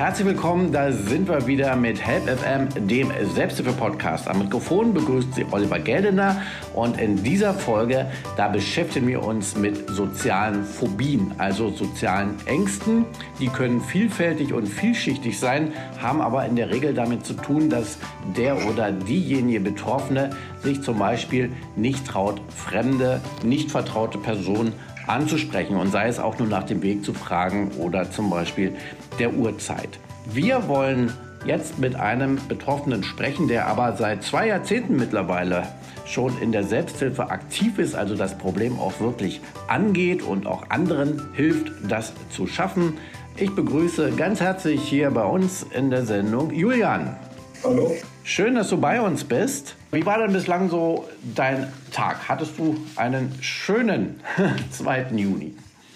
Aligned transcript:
Herzlich 0.00 0.28
willkommen, 0.28 0.72
da 0.72 0.90
sind 0.90 1.28
wir 1.28 1.46
wieder 1.46 1.76
mit 1.76 2.00
Help 2.00 2.22
FM, 2.26 2.88
dem 2.88 3.12
Selbsthilfe-Podcast. 3.34 4.28
Am 4.28 4.38
Mikrofon 4.38 4.94
begrüßt 4.94 5.34
Sie 5.34 5.44
Oliver 5.50 5.78
Geldener 5.78 6.40
und 6.72 6.98
in 6.98 7.22
dieser 7.22 7.52
Folge, 7.52 8.10
da 8.34 8.48
beschäftigen 8.48 9.06
wir 9.08 9.22
uns 9.22 9.58
mit 9.58 9.90
sozialen 9.90 10.64
Phobien, 10.64 11.34
also 11.36 11.68
sozialen 11.68 12.34
Ängsten. 12.46 13.04
Die 13.40 13.48
können 13.48 13.82
vielfältig 13.82 14.54
und 14.54 14.68
vielschichtig 14.68 15.38
sein, 15.38 15.74
haben 16.00 16.22
aber 16.22 16.46
in 16.46 16.56
der 16.56 16.70
Regel 16.70 16.94
damit 16.94 17.26
zu 17.26 17.34
tun, 17.34 17.68
dass 17.68 17.98
der 18.38 18.56
oder 18.70 18.92
diejenige 18.92 19.60
Betroffene 19.60 20.30
sich 20.62 20.80
zum 20.80 20.98
Beispiel 20.98 21.52
nicht 21.76 22.06
traut, 22.06 22.40
fremde, 22.48 23.20
nicht 23.44 23.70
vertraute 23.70 24.16
Personen 24.16 24.72
anzusprechen 25.10 25.76
und 25.76 25.90
sei 25.90 26.08
es 26.08 26.18
auch 26.18 26.38
nur 26.38 26.48
nach 26.48 26.64
dem 26.64 26.82
Weg 26.82 27.04
zu 27.04 27.12
fragen 27.12 27.72
oder 27.78 28.10
zum 28.10 28.30
Beispiel 28.30 28.74
der 29.18 29.34
Uhrzeit. 29.34 29.98
Wir 30.32 30.68
wollen 30.68 31.12
jetzt 31.44 31.78
mit 31.78 31.96
einem 31.96 32.38
Betroffenen 32.48 33.02
sprechen, 33.02 33.48
der 33.48 33.66
aber 33.66 33.96
seit 33.96 34.22
zwei 34.22 34.48
Jahrzehnten 34.48 34.96
mittlerweile 34.96 35.66
schon 36.04 36.36
in 36.40 36.52
der 36.52 36.64
Selbsthilfe 36.64 37.30
aktiv 37.30 37.78
ist, 37.78 37.94
also 37.94 38.16
das 38.16 38.36
Problem 38.36 38.78
auch 38.78 39.00
wirklich 39.00 39.40
angeht 39.68 40.22
und 40.22 40.46
auch 40.46 40.70
anderen 40.70 41.28
hilft, 41.34 41.72
das 41.88 42.12
zu 42.30 42.46
schaffen. 42.46 42.94
Ich 43.36 43.54
begrüße 43.54 44.10
ganz 44.12 44.40
herzlich 44.40 44.82
hier 44.82 45.10
bei 45.10 45.24
uns 45.24 45.64
in 45.74 45.90
der 45.90 46.04
Sendung 46.04 46.52
Julian. 46.52 47.16
Hallo. 47.62 47.94
Schön, 48.24 48.54
dass 48.54 48.68
du 48.70 48.78
bei 48.78 49.00
uns 49.00 49.24
bist. 49.24 49.76
Wie 49.92 50.04
war 50.06 50.18
denn 50.18 50.32
bislang 50.32 50.70
so 50.70 51.06
dein 51.34 51.66
Tag? 51.92 52.16
Hattest 52.28 52.52
du 52.58 52.76
einen 52.96 53.32
schönen 53.40 54.20
2. 54.70 55.06
Juni? 55.14 55.52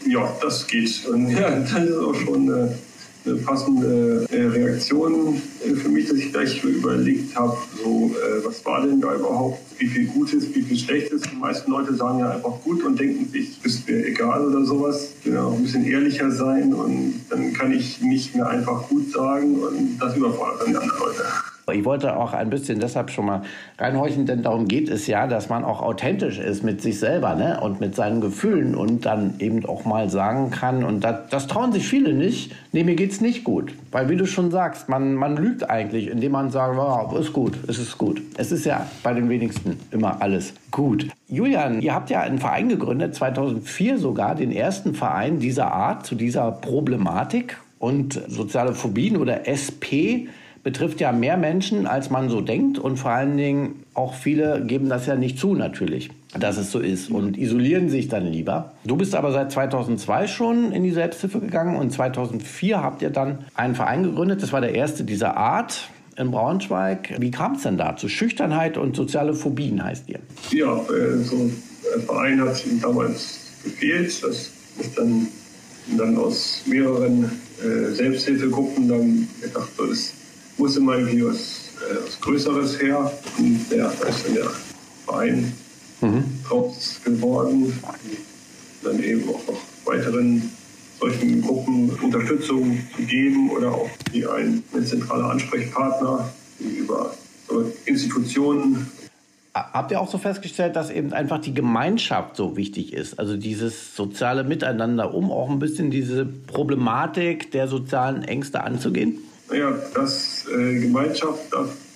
Ja, 0.07 0.31
das 0.43 0.67
geht. 0.67 1.07
Und 1.07 1.31
ja, 1.31 1.49
das 1.51 1.71
ist 1.73 1.97
auch 1.97 2.15
schon 2.15 2.43
eine, 2.51 2.75
eine 3.25 3.35
passende 3.37 4.27
äh, 4.31 4.43
Reaktion 4.43 5.41
äh, 5.67 5.75
für 5.75 5.89
mich, 5.89 6.07
dass 6.09 6.19
ich 6.19 6.31
gleich 6.33 6.63
überlegt 6.63 7.35
habe, 7.35 7.57
so, 7.83 8.11
äh, 8.15 8.45
was 8.45 8.63
war 8.67 8.87
denn 8.87 9.01
da 9.01 9.15
überhaupt, 9.15 9.59
wie 9.79 9.87
viel 9.87 10.07
Gutes, 10.09 10.55
wie 10.55 10.61
viel 10.61 10.77
Schlechtes. 10.77 11.23
Die 11.23 11.37
meisten 11.37 11.71
Leute 11.71 11.95
sagen 11.95 12.19
ja 12.19 12.33
einfach 12.33 12.61
gut 12.63 12.85
und 12.85 13.01
denken 13.01 13.27
sich, 13.31 13.59
ist 13.65 13.89
mir 13.89 14.05
egal 14.07 14.45
oder 14.47 14.67
sowas. 14.67 15.13
Ja, 15.25 15.49
ein 15.49 15.63
bisschen 15.63 15.87
ehrlicher 15.87 16.31
sein 16.31 16.75
und 16.75 17.23
dann 17.31 17.55
kann 17.55 17.73
ich 17.73 18.03
nicht 18.03 18.35
mehr 18.35 18.47
einfach 18.49 18.87
gut 18.89 19.11
sagen 19.11 19.55
und 19.61 19.99
das 19.99 20.15
überfordert 20.15 20.61
dann 20.63 20.71
die 20.73 20.77
anderen 20.77 20.99
Leute. 20.99 21.25
Ich 21.73 21.85
wollte 21.87 22.17
auch 22.17 22.35
ein 22.35 22.51
bisschen 22.51 22.79
deshalb 22.79 23.11
schon 23.11 23.25
mal 23.25 23.43
reinhorchen, 23.79 24.27
denn 24.27 24.43
darum 24.43 24.69
geht 24.69 24.91
es 24.91 25.07
ja, 25.07 25.27
dass 25.27 25.49
man 25.49 25.65
auch 25.65 25.81
authentisch 25.81 26.39
ist 26.39 26.63
mit 26.63 26.83
sich 26.83 26.99
selber 26.99 27.35
ne? 27.35 27.59
und 27.61 27.81
mit 27.81 27.95
seinen 27.95 28.21
Gefühlen 28.21 28.75
und 28.75 29.07
dann 29.07 29.35
eben 29.39 29.65
auch 29.65 29.87
mal 29.87 30.11
sagen 30.11 30.51
kann, 30.51 30.85
und 30.85 31.03
das, 31.03 31.29
das 31.31 31.47
trauen 31.47 31.73
sich 31.73 31.87
viele 31.87 32.13
nicht, 32.13 32.55
nee, 32.73 32.85
mir 32.85 32.97
geht's 32.97 33.23
nicht 33.23 33.45
gut. 33.45 33.73
Weil 33.93 34.11
wie 34.11 34.17
du 34.17 34.27
schon 34.27 34.51
sagst, 34.51 34.91
man, 34.91 35.15
man 35.15 35.37
lügt 35.37 35.71
eigentlich, 35.71 36.09
indem 36.09 36.33
man 36.33 36.51
sagt, 36.51 36.77
oh, 36.77 37.17
ist 37.17 37.33
gut, 37.33 37.59
es 37.67 37.79
ist 37.79 37.97
gut. 37.97 38.21
Es 38.37 38.53
ist 38.53 38.67
ja 38.67 38.87
bei 39.03 39.15
den 39.15 39.31
wenigsten 39.31 39.79
immer 39.91 40.21
alles 40.21 40.53
gut. 40.71 41.09
Julian, 41.29 41.81
ihr 41.81 41.95
habt 41.95 42.11
ja 42.11 42.21
einen 42.21 42.39
Verein 42.39 42.69
gegründet, 42.69 43.15
2004 43.15 43.99
sogar, 43.99 44.35
den 44.35 44.53
ersten 44.53 44.95
Verein 44.95 45.39
dieser 45.39 45.73
Art 45.73 46.05
zu 46.05 46.15
dieser 46.15 46.53
Problematik 46.53 47.57
und 47.79 48.21
soziale 48.29 48.75
Phobien 48.75 49.17
oder 49.17 49.49
SP 49.49 50.29
betrifft 50.65 51.01
ja 51.01 51.13
mehr 51.13 51.37
Menschen, 51.37 51.87
als 51.87 52.11
man 52.11 52.29
so 52.29 52.41
denkt. 52.41 52.79
Und 52.79 52.97
vor 52.97 53.13
allen 53.13 53.37
Dingen 53.37 53.85
auch 53.93 54.15
viele 54.15 54.65
geben 54.65 54.89
das 54.89 55.07
ja 55.07 55.15
nicht 55.15 55.39
zu, 55.39 55.55
natürlich, 55.55 56.11
dass 56.37 56.57
es 56.57 56.73
so 56.73 56.81
ist 56.81 57.11
und 57.11 57.39
isolieren 57.39 57.91
sich 57.91 58.09
dann 58.09 58.27
lieber. 58.27 58.73
Du 58.85 58.97
bist 58.97 59.15
aber 59.15 59.31
seit 59.31 59.53
2002 59.53 60.27
schon 60.27 60.73
in 60.73 60.83
die 60.83 60.91
Selbsthilfe 60.91 61.39
gegangen 61.39 61.77
und 61.77 61.93
2004 61.93 62.83
habt 62.83 63.03
ihr 63.03 63.11
dann 63.11 63.45
einen 63.55 63.75
Verein 63.75 64.03
gegründet. 64.03 64.43
Das 64.43 64.53
war 64.53 64.63
der 64.63 64.75
erste 64.75 65.05
dieser 65.05 65.37
Art 65.37 65.91
in 66.17 66.31
Braunschweig. 66.31 67.15
Wie 67.19 67.31
kam 67.31 67.57
es 67.57 67.63
denn 67.63 67.77
dazu? 67.77 68.09
Schüchternheit 68.09 68.79
und 68.79 68.97
soziale 68.97 69.35
Phobien 69.35 69.85
heißt 69.85 70.09
ihr. 70.09 70.21
Ja, 70.51 70.77
äh, 70.79 71.19
so 71.19 71.37
ein 71.37 71.53
Verein 72.07 72.41
hat 72.41 72.65
ihm 72.67 72.81
damals 72.81 73.41
gefehlt. 73.63 74.25
Das 74.25 74.51
ist 74.79 74.97
dann, 74.97 75.29
dann 75.99 76.17
aus 76.17 76.63
mehreren 76.67 77.31
äh, 77.63 77.93
Selbsthilfegruppen 77.93 78.89
dann 78.89 79.29
gedacht, 79.43 79.71
das 79.77 80.15
muss 80.57 80.77
immer 80.77 80.97
irgendwie 80.97 81.25
was, 81.25 81.71
äh, 81.91 81.97
was 82.05 82.21
Größeres 82.21 82.81
her. 82.81 83.13
Und 83.39 83.67
ja, 83.71 83.93
da 84.01 84.07
ist 84.09 84.27
dann 84.27 84.35
der 84.35 84.51
Verein 85.07 85.53
mhm. 86.01 86.25
draus 86.47 87.01
geworden. 87.05 87.79
Dann 88.83 89.03
eben 89.03 89.29
auch 89.29 89.41
noch 89.47 89.61
weiteren 89.87 90.51
solchen 91.01 91.43
Gruppen 91.43 91.91
Unterstützung 92.03 92.79
zu 92.97 93.03
geben 93.03 93.51
oder 93.51 93.73
auch 93.73 93.91
wie 94.13 94.27
ein, 94.27 94.63
ein 94.75 94.87
zentraler 94.87 95.31
Ansprechpartner 95.31 96.31
über 96.61 97.15
Institutionen. 97.85 98.87
Habt 99.55 99.93
ihr 99.93 100.01
auch 100.01 100.11
so 100.11 100.19
festgestellt, 100.19 100.75
dass 100.75 100.91
eben 100.91 101.13
einfach 101.13 101.39
die 101.41 101.55
Gemeinschaft 101.55 102.37
so 102.37 102.57
wichtig 102.57 102.93
ist? 102.93 103.21
Also 103.21 103.37
dieses 103.37 103.95
soziale 103.95 104.43
Miteinander, 104.43 105.15
um 105.15 105.31
auch 105.31 105.49
ein 105.49 105.61
bisschen 105.61 105.93
diese 105.93 106.27
Problematik 106.27 107.53
der 107.53 107.69
sozialen 107.69 108.25
Ängste 108.25 108.65
anzugehen? 108.65 109.19
Naja, 109.51 109.73
dass 109.95 110.47
äh, 110.49 110.81
Gemeinschaft 110.81 111.41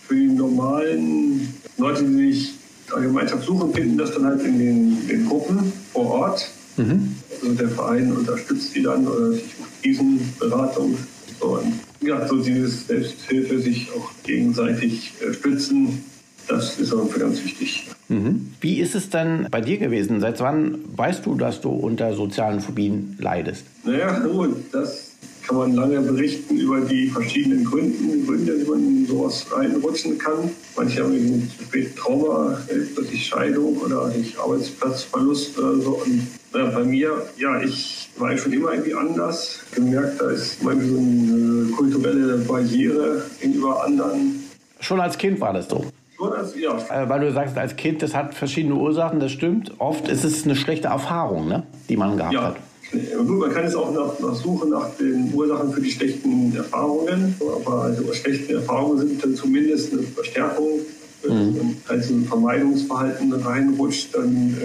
für 0.07 0.15
die 0.15 0.27
normalen 0.27 1.55
Leute, 1.77 2.05
die 2.05 2.33
sich 2.33 2.55
eine 2.95 3.07
Gemeinschaft 3.07 3.45
suchen, 3.45 3.73
finden 3.73 3.99
das 3.99 4.13
dann 4.13 4.25
halt 4.25 4.43
in 4.45 4.59
den, 4.59 5.09
den 5.09 5.27
Gruppen 5.27 5.73
vor 5.93 6.07
Ort. 6.07 6.51
Mhm. 6.77 7.15
Also 7.31 7.55
der 7.55 7.69
Verein 7.69 8.13
unterstützt 8.13 8.75
die 8.75 8.83
dann 8.83 9.07
oder 9.07 9.33
sich 9.33 9.45
Krisenberatung. 9.83 10.97
So. 11.41 11.59
Und 11.59 11.75
ja, 12.01 12.27
so 12.27 12.43
dieses 12.43 12.87
Selbsthilfe, 12.87 13.59
sich 13.61 13.89
auch 13.97 14.11
gegenseitig 14.23 15.13
äh, 15.21 15.33
stützen, 15.35 16.05
das 16.47 16.79
ist 16.79 16.95
auch 16.95 17.13
ganz 17.19 17.45
wichtig. 17.45 17.87
Mhm. 18.09 18.53
Wie 18.61 18.81
ist 18.81 18.95
es 18.95 19.11
denn 19.11 19.47
bei 19.51 19.61
dir 19.61 19.77
gewesen? 19.77 20.21
Seit 20.21 20.41
wann 20.41 20.79
weißt 20.97 21.27
du, 21.27 21.35
dass 21.35 21.61
du 21.61 21.69
unter 21.69 22.15
sozialen 22.15 22.61
Phobien 22.61 23.17
leidest? 23.21 23.65
Naja, 23.85 24.19
gut, 24.21 24.57
das 24.73 25.08
kann 25.49 25.57
man 25.57 25.75
lange 25.75 26.01
berichten 26.03 26.59
über 26.59 26.81
die 26.83 27.09
verschiedenen 27.09 27.65
Gründe, 27.65 27.97
Gründe 28.27 28.61
wie 28.61 28.71
man 28.71 28.81
in 28.81 29.07
sowas 29.07 29.47
reinrutschen 29.51 30.19
kann. 30.19 30.51
Manche 30.77 31.03
haben 31.03 31.15
eben 31.15 31.51
spät 31.63 31.97
Trauma, 31.97 32.59
plötzlich 32.95 33.27
Scheidung 33.27 33.79
oder 33.79 34.11
durch 34.11 34.39
Arbeitsplatzverlust 34.39 35.59
oder 35.59 35.77
so. 35.77 36.03
Und 36.05 36.27
ja, 36.55 36.67
bei 36.67 36.85
mir, 36.85 37.23
ja, 37.39 37.63
ich 37.63 38.11
war 38.19 38.37
schon 38.37 38.53
immer 38.53 38.73
irgendwie 38.73 38.95
anders. 38.95 39.61
Gemerkt, 39.75 40.21
da 40.21 40.31
ist 40.31 40.61
immer 40.61 40.73
so 40.73 40.99
eine 40.99 41.71
kulturelle 41.75 42.39
Barriere 42.39 43.23
gegenüber 43.41 43.83
anderen. 43.85 44.45
Schon 44.81 45.01
als 45.01 45.17
Kind 45.17 45.41
war 45.41 45.55
das 45.55 45.69
so? 45.69 45.85
Als, 46.21 46.55
ja. 46.59 46.77
Äh, 46.91 47.09
weil 47.09 47.21
du 47.21 47.33
sagst, 47.33 47.57
als 47.57 47.75
Kind, 47.77 48.03
das 48.03 48.15
hat 48.15 48.35
verschiedene 48.35 48.75
Ursachen, 48.75 49.19
das 49.19 49.33
stimmt. 49.33 49.73
Oft 49.79 50.09
ist 50.09 50.25
es 50.25 50.45
eine 50.45 50.57
schlechte 50.57 50.89
Erfahrung, 50.89 51.49
ne, 51.49 51.63
die 51.89 51.97
man 51.97 52.17
gehabt 52.19 52.35
ja. 52.35 52.43
hat. 52.43 52.57
Gut, 52.91 53.39
man 53.39 53.53
kann 53.53 53.67
es 53.67 53.75
auch 53.75 53.93
nach, 53.93 54.19
nach 54.19 54.35
suchen 54.35 54.71
nach 54.71 54.89
den 54.97 55.31
Ursachen 55.35 55.73
für 55.73 55.81
die 55.81 55.91
schlechten 55.91 56.57
Erfahrungen, 56.57 57.35
aber 57.41 57.83
also 57.83 58.13
schlechte 58.15 58.55
Erfahrungen 58.55 58.99
sind 58.99 59.23
dann 59.23 59.35
zumindest 59.35 59.93
eine 59.93 60.03
Verstärkung. 60.03 60.81
Wenn 61.23 61.53
mhm. 61.53 61.77
also 61.89 62.15
ein 62.15 62.25
Vermeidungsverhalten 62.25 63.33
reinrutscht, 63.33 64.15
dann 64.15 64.57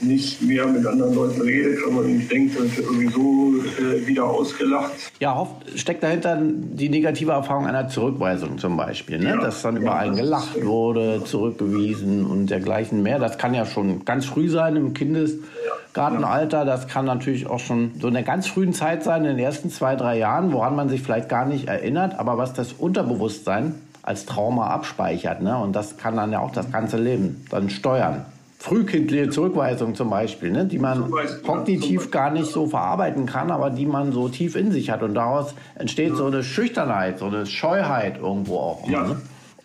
äh, 0.00 0.04
nicht 0.04 0.42
mehr 0.42 0.66
mit 0.66 0.86
anderen 0.86 1.14
Leuten 1.14 1.40
redet, 1.40 1.78
wenn 1.86 1.94
man 1.94 2.28
denkt, 2.28 2.58
man 2.58 2.76
wird 2.76 2.86
irgendwie 2.86 3.08
so 3.08 3.54
äh, 3.82 4.06
wieder 4.06 4.24
ausgelacht. 4.24 4.92
Ja, 5.20 5.36
oft 5.36 5.78
steckt 5.78 6.02
dahinter 6.02 6.40
die 6.40 6.88
negative 6.88 7.32
Erfahrung 7.32 7.66
einer 7.66 7.88
Zurückweisung 7.88 8.58
zum 8.58 8.76
Beispiel, 8.76 9.18
ne? 9.18 9.30
Ja, 9.30 9.36
dass 9.36 9.62
dann 9.62 9.76
über 9.76 9.86
ja, 9.86 9.96
einen 9.96 10.16
gelacht 10.16 10.64
wurde, 10.64 11.22
zurückgewiesen 11.24 12.24
und 12.24 12.46
dergleichen 12.48 13.02
mehr. 13.02 13.18
Das 13.18 13.36
kann 13.36 13.54
ja 13.54 13.66
schon 13.66 14.04
ganz 14.04 14.24
früh 14.24 14.48
sein 14.48 14.76
im 14.76 14.94
Kindes. 14.94 15.32
Ja 15.32 15.72
Gartenalter, 15.98 16.64
das 16.64 16.86
kann 16.86 17.06
natürlich 17.06 17.48
auch 17.48 17.58
schon 17.58 17.92
so 18.00 18.06
in 18.06 18.14
der 18.14 18.22
ganz 18.22 18.46
frühen 18.46 18.72
Zeit 18.72 19.02
sein, 19.02 19.24
in 19.24 19.36
den 19.36 19.44
ersten 19.44 19.68
zwei, 19.68 19.96
drei 19.96 20.16
Jahren, 20.18 20.52
woran 20.52 20.76
man 20.76 20.88
sich 20.88 21.02
vielleicht 21.02 21.28
gar 21.28 21.44
nicht 21.44 21.66
erinnert, 21.66 22.18
aber 22.18 22.38
was 22.38 22.52
das 22.52 22.72
Unterbewusstsein 22.72 23.74
als 24.08 24.24
Trauma 24.24 24.68
abspeichert. 24.68 25.42
Ne? 25.42 25.56
Und 25.56 25.76
das 25.76 25.98
kann 25.98 26.16
dann 26.16 26.32
ja 26.32 26.40
auch 26.40 26.50
das 26.50 26.72
ganze 26.72 26.96
Leben 26.96 27.44
dann 27.50 27.68
steuern. 27.68 28.24
Frühkindliche 28.58 29.30
Zurückweisung 29.30 29.94
zum 29.94 30.10
Beispiel, 30.10 30.50
ne? 30.50 30.64
die 30.64 30.78
man 30.78 31.12
kognitiv 31.44 32.10
gar 32.10 32.30
nicht 32.30 32.50
so 32.50 32.66
verarbeiten 32.66 33.26
kann, 33.26 33.52
aber 33.52 33.70
die 33.70 33.86
man 33.86 34.12
so 34.12 34.28
tief 34.28 34.56
in 34.56 34.72
sich 34.72 34.90
hat. 34.90 35.02
Und 35.02 35.14
daraus 35.14 35.54
entsteht 35.76 36.16
so 36.16 36.24
eine 36.24 36.42
Schüchternheit, 36.42 37.18
so 37.18 37.26
eine 37.26 37.46
Scheuheit 37.46 38.18
irgendwo 38.18 38.56
auch. 38.56 38.88
Ja. 38.88 39.06
Ne? 39.06 39.16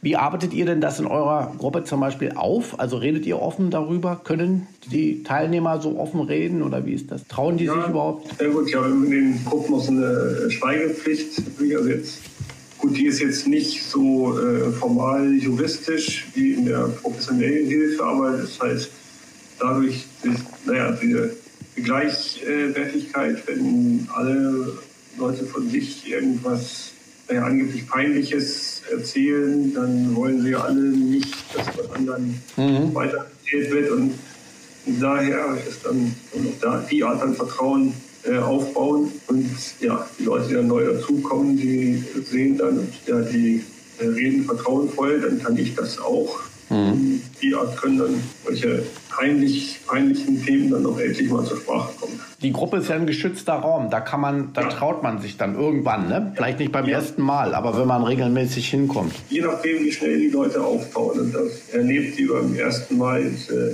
Wie 0.04 0.18
arbeitet 0.18 0.54
ihr 0.54 0.66
denn 0.66 0.82
das 0.82 1.00
in 1.00 1.08
eurer 1.08 1.54
Gruppe 1.58 1.86
zum 1.86 2.02
Beispiel 2.02 2.34
auf? 2.36 2.78
Also 2.78 2.98
redet 2.98 3.26
ihr 3.26 3.42
offen 3.42 3.70
darüber? 3.70 4.20
Können 4.22 4.68
die 4.92 5.24
Teilnehmer 5.24 5.80
so 5.80 5.98
offen 5.98 6.20
reden 6.20 6.62
oder 6.62 6.86
wie 6.86 6.92
ist 6.92 7.10
das? 7.10 7.26
Trauen 7.30 7.56
die 7.56 7.64
ja, 7.64 7.74
sich 7.74 7.88
überhaupt? 7.88 8.28
Ja 8.42 8.50
gut, 8.50 8.70
ja, 8.70 8.86
in 8.86 9.10
den 9.10 9.46
Gruppen 9.46 9.80
so 9.80 9.92
eine 9.94 10.52
Schweigepflicht. 10.52 11.42
Also 11.78 11.90
jetzt, 11.90 12.20
gut, 12.84 12.98
die 12.98 13.06
ist 13.06 13.22
jetzt 13.22 13.48
nicht 13.48 13.82
so 13.82 14.38
äh, 14.38 14.70
formal 14.72 15.34
juristisch 15.36 16.28
wie 16.34 16.52
in 16.52 16.66
der 16.66 16.90
professionellen 17.02 17.66
Hilfe, 17.66 18.04
aber 18.04 18.38
das 18.38 18.60
heißt, 18.60 18.90
dadurch, 19.58 20.06
naja, 20.66 20.92
diese 21.02 21.34
Gleichwertigkeit, 21.78 23.42
wenn 23.48 24.06
alle 24.14 24.78
Leute 25.18 25.46
von 25.46 25.70
sich 25.70 26.12
irgendwas 26.12 26.92
naja, 27.30 27.46
angeblich 27.46 27.88
Peinliches 27.88 28.82
erzählen, 28.92 29.74
dann 29.74 30.14
wollen 30.14 30.42
sie 30.42 30.54
alle 30.54 30.82
nicht, 30.82 31.34
dass 31.56 31.66
von 31.70 31.96
anderen 31.96 32.42
mhm. 32.58 32.94
weiter 32.94 33.28
erzählt 33.46 33.72
wird. 33.72 33.92
Und 33.92 34.14
daher 35.00 35.58
ist 35.70 35.86
dann 35.86 36.14
da 36.60 36.86
die 36.92 37.02
Art 37.02 37.22
an 37.22 37.34
Vertrauen 37.34 37.94
äh, 38.26 38.38
aufbauen. 38.38 39.12
Und 39.28 39.50
ja, 39.82 40.08
die 40.18 40.24
Leute, 40.24 40.48
die 40.48 40.54
dann 40.54 40.68
neu 40.68 40.94
dazukommen, 40.94 41.58
die 41.58 42.02
sehen 42.24 42.58
dann, 42.58 42.88
ja, 43.06 43.20
die 43.20 43.64
äh, 44.00 44.06
reden 44.06 44.46
vertrauensvoll, 44.46 45.20
dann 45.20 45.44
kann 45.44 45.58
ich 45.58 45.76
das 45.76 46.00
auch. 46.00 46.40
Mhm. 46.70 47.22
Die 47.42 47.54
Art 47.54 47.76
können 47.76 47.98
dann 48.00 48.24
solche 48.46 48.84
peinlich, 49.10 49.80
peinlichen 49.86 50.44
Themen 50.44 50.72
dann 50.72 50.86
auch 50.86 50.98
endlich 50.98 51.30
mal 51.30 51.44
zur 51.44 51.58
Sprache 51.58 51.92
kommen. 52.00 52.18
Die 52.42 52.54
Gruppe 52.54 52.78
ist 52.78 52.88
ja 52.88 52.96
ein 52.96 53.06
geschützter 53.06 53.56
Raum. 53.56 53.90
Da 53.90 54.00
kann 54.00 54.22
man, 54.22 54.54
da 54.54 54.62
ja. 54.62 54.70
traut 54.70 55.04
man 55.04 55.20
sich 55.20 55.36
dann 55.36 55.56
irgendwann, 55.56 56.08
ne? 56.08 56.32
Vielleicht 56.36 56.60
nicht 56.60 56.72
beim 56.72 56.86
ja. 56.86 57.00
ersten 57.00 57.22
Mal, 57.22 57.54
aber 57.54 57.78
wenn 57.78 57.88
man 57.88 58.04
regelmäßig 58.04 58.70
hinkommt. 58.70 59.14
Je 59.30 59.42
nachdem, 59.42 59.84
wie 59.84 59.92
schnell 59.92 60.18
die 60.18 60.30
Leute 60.30 60.64
aufbauen. 60.64 61.20
Und 61.20 61.36
das 61.36 61.70
erlebt, 61.74 62.18
die 62.18 62.26
beim 62.26 62.56
ersten 62.56 62.98
Mal 62.98 63.30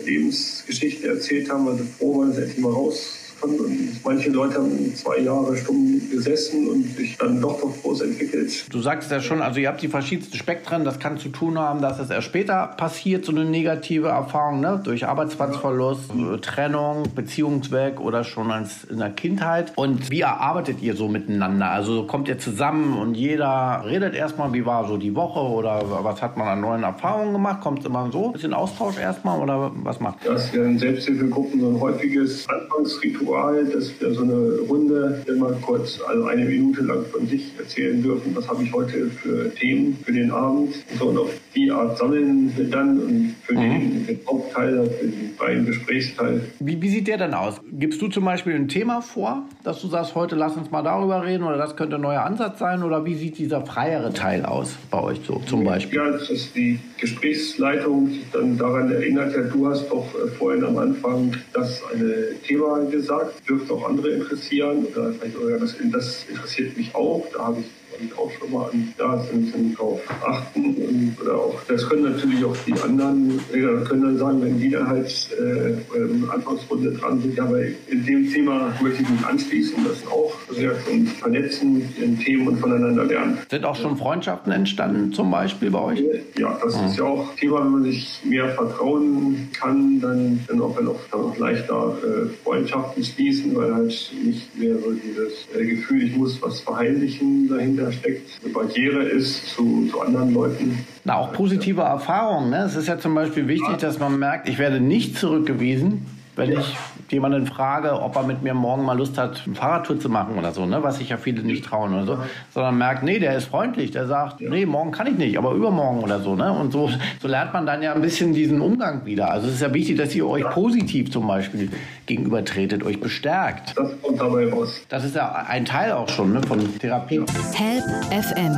Lebensgeschichte 0.06 1.08
erzählt 1.08 1.52
haben, 1.52 1.68
also 1.68 1.84
froh 2.00 2.22
waren, 2.22 2.34
sie 2.34 2.42
endlich 2.42 2.60
mal 2.60 2.74
raus 2.74 3.19
und 3.42 4.04
manche 4.04 4.30
Leute 4.30 4.56
haben 4.56 4.96
zwei 4.96 5.20
Jahre 5.20 5.56
stumm 5.56 6.02
gesessen 6.10 6.68
und 6.68 6.84
sich 6.96 7.18
dann 7.18 7.42
doch 7.42 7.62
noch 7.62 7.74
groß 7.82 8.02
entwickelt. 8.02 8.66
Du 8.72 8.80
sagst 8.80 9.12
ja 9.12 9.20
schon, 9.22 9.42
also 9.42 9.60
ihr 9.60 9.68
habt 9.68 9.82
die 9.82 9.88
verschiedensten 9.88 10.38
Spektren. 10.38 10.84
Das 10.84 11.00
kann 11.00 11.18
zu 11.18 11.30
tun 11.30 11.58
haben, 11.58 11.82
dass 11.82 12.00
es 12.00 12.10
erst 12.10 12.28
später 12.28 12.68
passiert, 12.78 13.26
so 13.26 13.32
eine 13.32 13.46
negative 13.46 14.10
Erfahrung, 14.10 14.60
ne? 14.60 14.82
durch 14.84 15.08
Arbeitsplatzverlust, 15.08 16.12
ja. 16.16 16.38
Trennung, 16.38 17.04
Beziehungsweg 17.16 18.00
oder 18.00 18.24
schon 18.24 18.52
als 18.52 18.84
in 18.86 19.00
der 19.00 19.12
Kindheit. 19.12 19.74
Und 19.76 20.10
wie 20.12 20.22
erarbeitet 20.22 20.82
ihr 20.82 20.96
so 20.96 21.08
miteinander? 21.08 21.70
Also 21.70 22.04
kommt 22.04 22.28
ihr 22.28 22.40
zusammen 22.40 22.98
und 22.98 23.16
jeder 23.16 23.84
redet 23.86 24.16
erstmal, 24.16 24.54
wie 24.54 24.66
war 24.66 24.88
so 24.88 24.98
die 24.98 25.16
Woche 25.16 25.40
oder 25.40 25.84
was 26.04 26.22
hat 26.22 26.38
man 26.38 26.48
an 26.48 26.62
neuen 26.62 26.84
Erfahrungen 26.84 27.34
gemacht? 27.34 27.62
Kommt 27.62 27.80
es 27.80 27.86
immer 27.86 28.10
so 28.12 28.28
ein 28.28 28.34
bisschen 28.34 28.54
Austausch 28.54 28.98
erstmal 28.98 29.40
oder 29.40 29.72
was 29.84 30.00
macht 30.00 30.24
ihr? 30.26 30.32
Das 30.34 30.54
wären 30.54 30.78
Selbsthilfegruppen 30.78 31.60
so 31.62 31.70
ein 31.70 31.80
häufiges 31.80 32.48
Anfangsritual 32.50 33.29
Ritual, 33.30 33.66
dass 33.66 34.00
wir 34.00 34.14
so 34.14 34.24
eine 34.24 34.60
Runde 34.68 35.22
immer 35.28 35.52
kurz, 35.62 36.00
also 36.08 36.26
eine 36.26 36.46
Minute 36.46 36.82
lang 36.82 37.06
von 37.06 37.28
sich 37.28 37.52
erzählen 37.58 38.02
dürfen, 38.02 38.36
was 38.36 38.48
habe 38.48 38.64
ich 38.64 38.74
heute 38.74 39.08
für 39.08 39.54
Themen 39.56 39.98
für 40.04 40.12
den 40.12 40.32
Abend. 40.32 40.76
So, 40.98 41.10
und 41.10 41.18
auf 41.18 41.32
die 41.56 41.70
Art 41.72 41.98
sammeln 41.98 42.52
wir 42.56 42.70
dann 42.70 43.00
und 43.00 43.36
für 43.44 43.54
mhm. 43.54 43.60
den, 43.60 44.08
den 44.08 44.20
Hauptteil, 44.28 44.90
für 45.00 45.08
den 45.08 45.32
freien 45.38 45.66
Gesprächsteil. 45.66 46.42
Wie, 46.60 46.82
wie 46.82 46.90
sieht 46.90 47.08
der 47.08 47.18
dann 47.18 47.34
aus? 47.34 47.62
Gibst 47.72 48.02
du 48.02 48.08
zum 48.08 48.26
Beispiel 48.26 48.56
ein 48.56 48.68
Thema 48.68 49.02
vor, 49.02 49.44
dass 49.64 49.82
du 49.82 49.88
sagst, 49.88 50.16
heute 50.16 50.36
lass 50.36 50.56
uns 50.58 50.72
mal 50.72 50.82
darüber 50.82 51.24
reden 51.26 51.44
oder 51.44 51.58
das 51.58 51.76
könnte 51.76 51.96
ein 51.96 52.02
neuer 52.02 52.24
Ansatz 52.24 52.60
sein 52.60 52.84
oder 52.84 53.06
wie 53.06 53.16
sieht 53.16 53.38
dieser 53.38 53.66
freiere 53.66 54.14
Teil 54.14 54.46
aus 54.46 54.76
bei 54.90 55.02
euch 55.02 55.22
so 55.26 55.42
zum 55.46 55.64
Beispiel? 55.64 55.98
Ja, 55.98 56.12
das 56.12 56.30
ist 56.30 56.56
die 56.56 56.80
Gesprächsleitung 56.98 58.08
sich 58.08 58.26
dann 58.32 58.58
daran 58.58 58.92
erinnert, 58.92 59.36
ja, 59.36 59.42
du 59.44 59.68
hast 59.68 59.90
doch 59.90 60.06
äh, 60.16 60.28
vorhin 60.30 60.64
am 60.64 60.78
Anfang 60.78 61.34
das 61.54 61.82
eine 61.94 62.40
Thema 62.46 62.80
gesagt, 62.90 63.19
dürfte 63.48 63.74
auch 63.74 63.88
andere 63.88 64.12
interessieren. 64.12 64.86
Oder 64.86 65.14
vielleicht 65.14 65.36
das, 65.62 65.76
das 65.92 66.26
interessiert 66.30 66.78
mich 66.78 66.94
auch, 66.96 67.26
da 67.34 67.48
habe 67.48 67.62
ich 67.62 67.68
und 68.02 68.18
auch 68.18 68.32
schon 68.32 68.52
mal 68.52 68.70
an 68.72 68.94
da 68.98 69.20
sind, 69.24 69.52
sind 69.52 69.78
drauf 69.78 70.02
achten. 70.26 70.76
Und, 70.76 71.18
oder 71.22 71.36
auch, 71.36 71.60
das 71.68 71.88
können 71.88 72.04
natürlich 72.04 72.44
auch 72.44 72.56
die 72.66 72.74
anderen, 72.74 73.40
äh, 73.52 73.86
können 73.86 74.04
dann 74.04 74.18
sagen, 74.18 74.42
wenn 74.42 74.60
die 74.60 74.70
da 74.70 74.86
halt 74.88 75.30
äh, 75.40 75.98
in 75.98 76.30
Anfangsrunde 76.30 76.92
dran 76.94 77.22
sind, 77.22 77.36
ja, 77.36 77.44
aber 77.44 77.62
in 77.62 78.06
dem 78.06 78.32
Thema 78.32 78.74
möchte 78.82 79.04
ich 79.04 79.10
mich 79.10 79.26
anschließen, 79.26 79.84
das 79.86 80.06
auch 80.12 80.34
sehr 80.52 80.72
schon 80.82 81.08
vernetzen 81.08 81.82
in 82.02 82.20
Themen 82.20 82.48
und 82.48 82.58
voneinander 82.58 83.06
lernen. 83.06 83.38
Sind 83.50 83.66
auch 83.66 83.76
schon 83.76 83.98
Freundschaften 83.98 84.52
entstanden, 84.52 85.14
zum 85.14 85.32
Beispiel 85.32 85.72
bei 85.72 85.80
euch? 85.80 86.04
Ja, 86.38 86.60
das 86.64 86.80
mhm. 86.80 86.88
ist 86.88 86.98
ja 86.98 87.04
auch 87.06 87.36
Thema, 87.36 87.64
wenn 87.64 87.72
man 87.72 87.84
sich 87.84 88.22
mehr 88.24 88.50
vertrauen 88.50 89.50
kann, 89.54 90.00
dann, 90.02 90.40
dann 90.48 90.62
auch, 90.62 90.78
wenn 90.78 90.88
auch, 90.88 91.00
dann 91.12 91.22
auch 91.22 91.38
leichter 91.38 91.98
äh, 92.04 92.30
Freundschaften 92.44 93.04
schließen, 93.04 93.56
weil 93.56 93.74
halt 93.74 94.12
nicht 94.24 94.58
mehr 94.58 94.76
so 94.78 94.92
dieses 94.92 95.48
äh, 95.56 95.66
Gefühl, 95.66 96.04
ich 96.04 96.16
muss 96.16 96.42
was 96.42 96.62
verheimlichen 96.62 97.48
dahinter 97.50 97.89
steckt, 97.92 98.30
eine 98.44 98.54
Barriere 98.54 99.04
ist 99.04 99.48
zu, 99.50 99.88
zu 99.90 100.02
anderen 100.02 100.34
Leuten. 100.34 100.86
Na, 101.04 101.18
auch 101.18 101.34
positive 101.34 101.82
Erfahrungen. 101.82 102.50
Ne? 102.50 102.64
Es 102.66 102.76
ist 102.76 102.88
ja 102.88 102.98
zum 102.98 103.16
Beispiel 103.16 103.48
wichtig, 103.48 103.78
dass 103.78 104.00
man 104.00 104.18
merkt, 104.20 104.50
ich 104.50 104.58
werde 104.58 104.80
nicht 104.80 105.18
zurückgewiesen, 105.18 106.06
wenn 106.40 106.54
ja. 106.54 106.60
ich 106.60 106.76
jemanden 107.10 107.46
frage, 107.46 108.02
ob 108.02 108.16
er 108.16 108.24
mit 108.24 108.42
mir 108.42 108.54
morgen 108.54 108.84
mal 108.84 108.98
Lust 108.98 109.18
hat, 109.18 109.44
eine 109.46 109.56
Fahrradtour 109.56 110.00
zu 110.00 110.10
machen 110.10 110.38
oder 110.38 110.52
so, 110.52 110.66
ne? 110.66 110.82
was 110.82 110.98
sich 110.98 111.10
ja 111.10 111.18
viele 111.18 111.44
nicht 111.44 111.66
trauen 111.66 111.94
oder 111.94 112.06
so, 112.06 112.18
sondern 112.54 112.78
merkt, 112.78 113.04
nee, 113.04 113.20
der 113.20 113.36
ist 113.38 113.46
freundlich, 113.46 113.92
der 113.92 114.08
sagt, 114.08 114.42
ja. 114.42 114.50
nee, 114.50 114.66
morgen 114.66 114.92
kann 114.92 115.08
ich 115.08 115.18
nicht, 115.18 115.38
aber 115.38 115.52
übermorgen 115.52 116.00
oder 116.00 116.20
so. 116.20 116.36
Ne? 116.36 116.52
Und 116.52 116.72
so, 116.72 116.90
so 117.22 117.28
lernt 117.28 117.54
man 117.54 117.66
dann 117.66 117.82
ja 117.82 117.94
ein 117.94 118.02
bisschen 118.02 118.34
diesen 118.34 118.62
Umgang 118.62 119.06
wieder. 119.06 119.32
Also 119.32 119.48
es 119.48 119.56
ist 119.56 119.62
ja 119.62 119.74
wichtig, 119.74 119.98
dass 119.98 120.16
ihr 120.16 120.28
euch 120.28 120.44
ja. 120.44 120.50
positiv 120.50 121.12
zum 121.12 121.28
Beispiel 121.28 121.70
gegenübertretet, 122.06 122.84
euch 122.84 123.00
bestärkt. 123.00 123.78
Das 123.78 124.02
kommt 124.02 124.20
dabei 124.20 124.50
raus. 124.50 124.82
Das 124.90 125.04
ist 125.04 125.16
ja 125.16 125.46
ein 125.48 125.66
Teil 125.66 125.92
auch 125.92 126.10
schon 126.10 126.34
ne, 126.34 126.42
von 126.42 126.80
Therapie. 126.80 127.22
Help 127.54 127.84
FM, 128.12 128.56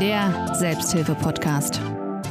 der 0.00 0.54
Selbsthilfe-Podcast. 0.54 1.80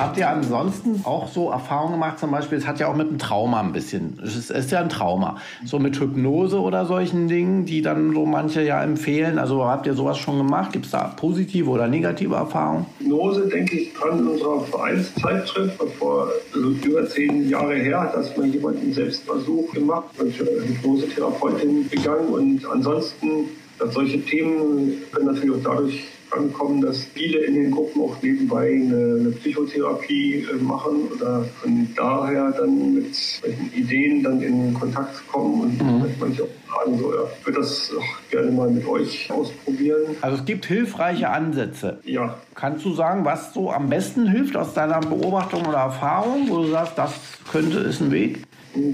Habt 0.02 0.18
ihr 0.18 0.28
ansonsten 0.28 1.02
auch 1.04 1.28
so 1.28 1.52
Erfahrungen 1.52 1.94
gemacht, 1.94 2.18
zum 2.18 2.32
Beispiel, 2.32 2.58
es 2.58 2.66
hat 2.66 2.80
ja 2.80 2.88
auch 2.88 2.96
mit 2.96 3.10
einem 3.10 3.20
Trauma 3.20 3.60
ein 3.60 3.72
bisschen, 3.72 4.20
es 4.24 4.50
ist, 4.50 4.72
ja 4.72 4.80
ein 4.80 4.90
Trauma, 4.90 5.38
so 5.64 5.78
mit 5.78 6.00
Hypnose 6.00 6.60
oder 6.60 6.88
solchen 6.88 7.28
Dingen, 7.28 7.66
die 7.66 7.84
dann 7.84 8.12
so 8.12 8.26
manche 8.26 8.64
ja 8.64 8.84
empfehlen, 8.84 9.38
also 9.38 9.64
habt 9.66 9.86
ihr 9.86 9.94
sowas 9.94 10.18
schon 10.18 10.40
gemacht? 10.40 10.74
Gibt 10.74 10.86
es 10.86 10.92
da 10.92 11.14
positive 11.16 11.70
oder 11.70 11.88
negative 11.88 12.34
Erfahrungen? 12.34 12.88
Hypnose 12.98 13.48
denke 13.48 13.78
ich 13.78 13.94
dran 13.94 14.18
in 14.18 14.28
unserer 14.28 14.62
Vereinszeitschrift, 14.62 15.80
vor 16.00 16.30
also 16.52 16.70
über 16.70 17.08
zehn 17.08 17.48
Jahre 17.48 17.76
her 17.76 18.02
hat 18.02 18.16
das 18.16 18.36
mal 18.36 18.48
jemand 18.48 18.78
einen 18.78 18.94
Selbstversuch 18.94 19.72
gemacht, 19.72 20.06
mit 20.20 20.34
Hypnosetherapeutin 20.34 21.88
gegangen. 21.92 22.28
Und 22.30 22.66
ansonsten 22.66 23.50
solche 23.92 24.20
Themen 24.22 24.94
können 25.12 25.28
natürlich 25.28 25.52
auch 25.58 25.64
dadurch 25.64 26.08
ankommen, 26.32 26.82
dass 26.82 27.04
viele 27.04 27.40
in 27.40 27.56
den 27.56 27.72
Gruppen 27.72 28.02
auch 28.02 28.16
nebenbei 28.22 28.72
eine, 28.72 29.20
eine 29.20 29.32
Psychotherapie 29.32 30.46
äh, 30.52 30.56
machen 30.62 31.10
oder 31.16 31.46
von 31.62 31.88
daher 31.96 32.52
dann 32.52 32.96
mit 32.96 33.16
solchen 33.16 33.72
Ideen 33.74 34.24
dann 34.24 34.42
in 34.42 34.74
Kontakt 34.74 35.28
kommen 35.28 35.62
und 35.62 35.82
mhm. 35.82 36.06
manche 36.20 36.44
auch 36.44 36.48
sagen 36.72 36.98
so, 36.98 37.14
ja, 37.14 37.22
ich 37.40 37.46
würde 37.46 37.60
das 37.60 37.92
auch 37.98 38.30
gerne 38.30 38.52
mal 38.52 38.70
mit 38.70 38.88
euch 38.88 39.30
ausprobieren. 39.32 40.16
Also 40.22 40.38
es 40.38 40.46
gibt 40.46 40.66
hilfreiche 40.66 41.30
Ansätze. 41.30 42.00
Ja. 42.04 42.38
Kannst 42.56 42.86
du 42.86 42.94
sagen, 42.94 43.26
was 43.26 43.54
so 43.54 43.72
am 43.72 43.90
besten 43.90 44.28
hilft 44.28 44.56
aus 44.56 44.74
deiner 44.74 45.00
Beobachtung 45.00 45.66
oder 45.66 45.80
Erfahrung, 45.80 46.50
wo 46.50 46.64
du 46.64 46.68
sagst, 46.70 46.98
das 46.98 47.14
könnte 47.52 47.80
ist 47.80 48.02
ein 48.02 48.12
Weg? 48.12 48.44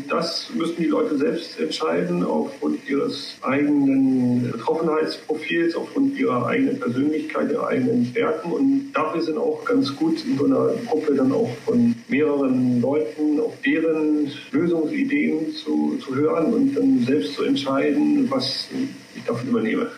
Das 0.08 0.50
müssen 0.56 0.78
die 0.78 0.86
Leute 0.86 1.18
selbst 1.18 1.60
entscheiden, 1.60 2.24
aufgrund 2.24 2.88
ihres 2.90 3.38
eigenen 3.42 4.52
Betroffenheitsprofils, 4.52 5.76
aufgrund 5.76 6.18
ihrer 6.18 6.48
eigenen 6.48 6.80
Persönlichkeit, 6.80 7.52
ihrer 7.52 7.68
eigenen 7.68 8.06
Stärken. 8.06 8.52
Und 8.52 8.92
dafür 8.94 9.22
sind 9.22 9.38
auch 9.38 9.64
ganz 9.66 9.96
gut 9.96 10.26
in 10.26 10.38
so 10.38 10.46
einer 10.46 10.70
Gruppe 10.88 11.14
dann 11.16 11.32
auch 11.32 11.50
von 11.66 11.94
mehreren 12.08 12.82
Leuten, 12.82 13.40
auch 13.40 13.54
deren 13.64 14.32
Lösungsideen 14.52 15.54
zu, 15.54 15.98
zu 15.98 16.16
hören 16.16 16.54
und 16.54 16.76
dann 16.76 17.04
selbst 17.06 17.36
zu 17.36 17.44
entscheiden, 17.44 18.30
was 18.32 18.70
ich 19.16 19.24
davon 19.26 19.48
übernehme. 19.48 19.92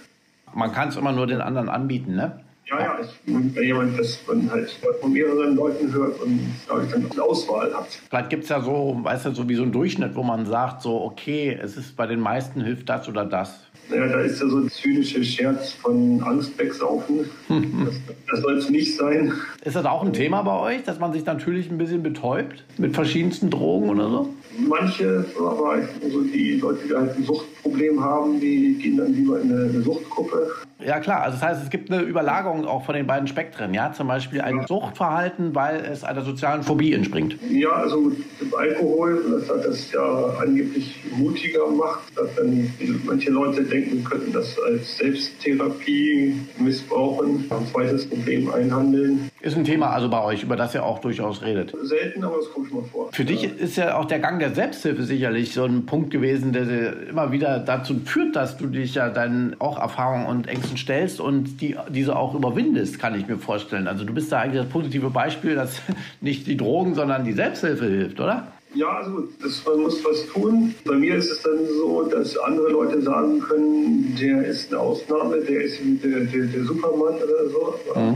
Man 0.54 0.72
kann 0.74 0.90
es 0.90 0.98
immer 0.98 1.12
nur 1.12 1.28
den 1.28 1.42
anderen 1.42 1.70
anbieten, 1.70 2.16
ne? 2.16 2.42
Ja, 2.70 2.80
ja, 2.80 3.00
ich, 3.02 3.10
wenn 3.26 3.64
jemand 3.64 4.00
das 4.00 4.20
man 4.28 4.50
halt 4.52 4.70
von 5.02 5.12
mehreren 5.12 5.56
Leuten 5.56 5.92
hört 5.92 6.22
und 6.22 6.40
dadurch 6.68 6.92
dann 6.92 7.10
eine 7.12 7.24
Auswahl 7.24 7.74
hat. 7.74 7.88
Vielleicht 8.10 8.30
gibt 8.30 8.44
es 8.44 8.50
ja 8.50 8.62
so, 8.62 9.00
weißt 9.02 9.26
du, 9.26 9.34
so 9.34 9.50
wie 9.50 9.56
so 9.56 9.64
ein 9.64 9.72
Durchschnitt, 9.72 10.16
wo 10.16 10.24
man 10.24 10.46
sagt, 10.46 10.82
so, 10.82 11.02
okay, 11.02 11.58
es 11.62 11.78
ist 11.78 11.96
bei 11.96 12.06
den 12.06 12.20
meisten 12.20 12.62
hilft 12.62 12.90
das 12.90 13.08
oder 13.08 13.26
das. 13.26 13.70
Naja, 13.90 14.08
da 14.08 14.20
ist 14.20 14.40
ja 14.40 14.48
so 14.48 14.58
ein 14.58 14.70
zynischer 14.70 15.24
Scherz 15.24 15.72
von 15.72 16.22
Angst 16.24 16.58
wegsaufen. 16.60 17.30
das, 17.50 17.96
das 18.30 18.42
soll 18.42 18.58
es 18.58 18.70
nicht 18.70 18.96
sein. 18.96 19.34
Ist 19.64 19.76
das 19.76 19.86
auch 19.86 20.04
ein 20.04 20.14
Thema 20.14 20.44
bei 20.44 20.76
euch, 20.76 20.84
dass 20.84 21.00
man 21.00 21.12
sich 21.12 21.26
natürlich 21.26 21.72
ein 21.72 21.80
bisschen 21.80 22.04
betäubt 22.04 22.64
mit 22.78 22.94
verschiedensten 22.94 23.50
Drogen 23.50 23.90
oder 23.90 24.10
so? 24.10 24.34
Manche, 24.60 25.26
aber 25.38 25.80
also 26.04 26.22
die 26.22 26.56
Leute, 26.56 26.88
die 26.88 26.96
halt 26.96 27.16
ein 27.16 27.24
Suchtproblem 27.24 28.04
haben, 28.04 28.40
die 28.40 28.76
gehen 28.76 28.98
dann 28.98 29.14
lieber 29.14 29.40
in 29.42 29.52
eine, 29.52 29.70
eine 29.70 29.82
Suchtgruppe. 29.82 30.52
Ja 30.86 31.00
klar, 31.00 31.24
also 31.24 31.38
das 31.38 31.44
heißt, 31.48 31.64
es 31.64 31.70
gibt 31.70 31.92
eine 31.92 32.02
Überlagerung 32.04 32.59
Unterscheidung 32.60 32.66
auch 32.68 32.86
von 32.86 32.96
den 32.96 33.08
beiden 33.08 33.28
Spektren, 33.28 33.74
ja? 33.74 33.92
Zum 33.94 34.08
Beispiel 34.08 34.42
ein 34.42 34.66
Suchtverhalten, 34.68 35.56
weil 35.56 35.84
es 35.86 36.04
einer 36.04 36.22
sozialen 36.22 36.64
Phobie 36.64 36.94
entspringt. 36.94 37.38
Ja, 37.50 37.72
also 37.72 38.12
Alkohol, 38.58 39.22
das 39.32 39.50
hat 39.50 39.66
das 39.66 39.92
ja 39.92 40.38
angeblich 40.40 40.96
mutiger 41.16 41.68
macht, 41.68 42.18
dass 42.18 42.36
dann 42.36 42.72
manche 43.06 43.32
Leute 43.32 43.64
denken 43.64 44.04
könnten, 44.04 44.34
das 44.34 44.58
als 44.60 44.98
Selbsttherapie 44.98 46.36
missbrauchen, 46.58 47.46
ein 47.50 47.68
zweites 47.68 48.08
Problem 48.08 48.52
einhandeln. 48.52 49.30
Ist 49.42 49.56
ein 49.56 49.64
Thema 49.64 49.92
also 49.92 50.10
bei 50.10 50.22
euch, 50.22 50.44
über 50.44 50.58
das 50.58 50.76
ihr 50.76 50.84
auch 50.84 51.00
durchaus 51.00 51.42
redet. 51.42 51.74
Selten, 51.84 52.24
aber 52.24 52.38
das 52.38 52.52
kommt 52.52 52.68
schon 52.68 52.82
mal 52.82 52.88
vor. 52.92 53.10
Für 53.14 53.24
dich 53.24 53.44
ist 53.44 53.78
ja 53.78 53.98
auch 53.98 54.06
der 54.06 54.20
Gang 54.20 54.40
der 54.40 54.54
Selbsthilfe 54.54 55.04
sicherlich 55.04 55.54
so 55.54 55.64
ein 55.64 55.86
Punkt 55.86 56.12
gewesen, 56.12 56.52
der 56.52 57.08
immer 57.10 57.32
wieder 57.32 57.60
dazu 57.60 57.96
führt, 58.04 58.36
dass 58.36 58.58
du 58.58 58.68
dich 58.68 58.96
ja 58.96 59.10
deinen 59.10 59.56
auch 59.60 59.80
Erfahrungen 59.80 60.26
und 60.26 60.48
Ängsten 60.48 60.78
stellst 60.78 61.22
und 61.22 61.62
die, 61.62 61.78
diese 61.90 62.18
auch 62.18 62.36
überwindest, 62.50 63.00
kann 63.00 63.20
ich 63.20 63.28
mir 63.28 63.38
vorstellen. 63.38 63.88
Also 63.88 64.04
du 64.04 64.14
bist 64.14 64.32
da 64.32 64.42
eigentlich 64.42 64.62
das 64.62 64.72
positive 64.72 65.10
Beispiel, 65.10 65.56
dass 65.56 65.82
nicht 66.22 66.48
die 66.48 66.58
Drogen, 66.58 66.96
sondern 66.96 67.24
die 67.24 67.34
Selbsthilfe 67.34 67.86
hilft, 67.86 68.20
oder? 68.20 68.52
Ja, 68.76 69.00
also 69.00 69.28
das, 69.42 69.64
man 69.66 69.82
muss 69.82 70.04
was 70.06 70.28
tun. 70.28 70.76
Bei 70.86 70.94
mir 70.94 71.16
ist 71.16 71.32
es 71.32 71.42
dann 71.42 71.58
so, 71.80 72.04
dass 72.04 72.38
andere 72.38 72.70
Leute 72.70 73.02
sagen 73.02 73.40
können, 73.40 74.16
der 74.20 74.46
ist 74.46 74.72
eine 74.72 74.80
Ausnahme, 74.80 75.38
der 75.38 75.62
ist 75.62 75.80
der, 76.04 76.20
der, 76.26 76.46
der 76.46 76.64
Supermann 76.66 77.16
oder 77.16 77.50
so. 77.50 78.00
Mhm. 78.00 78.16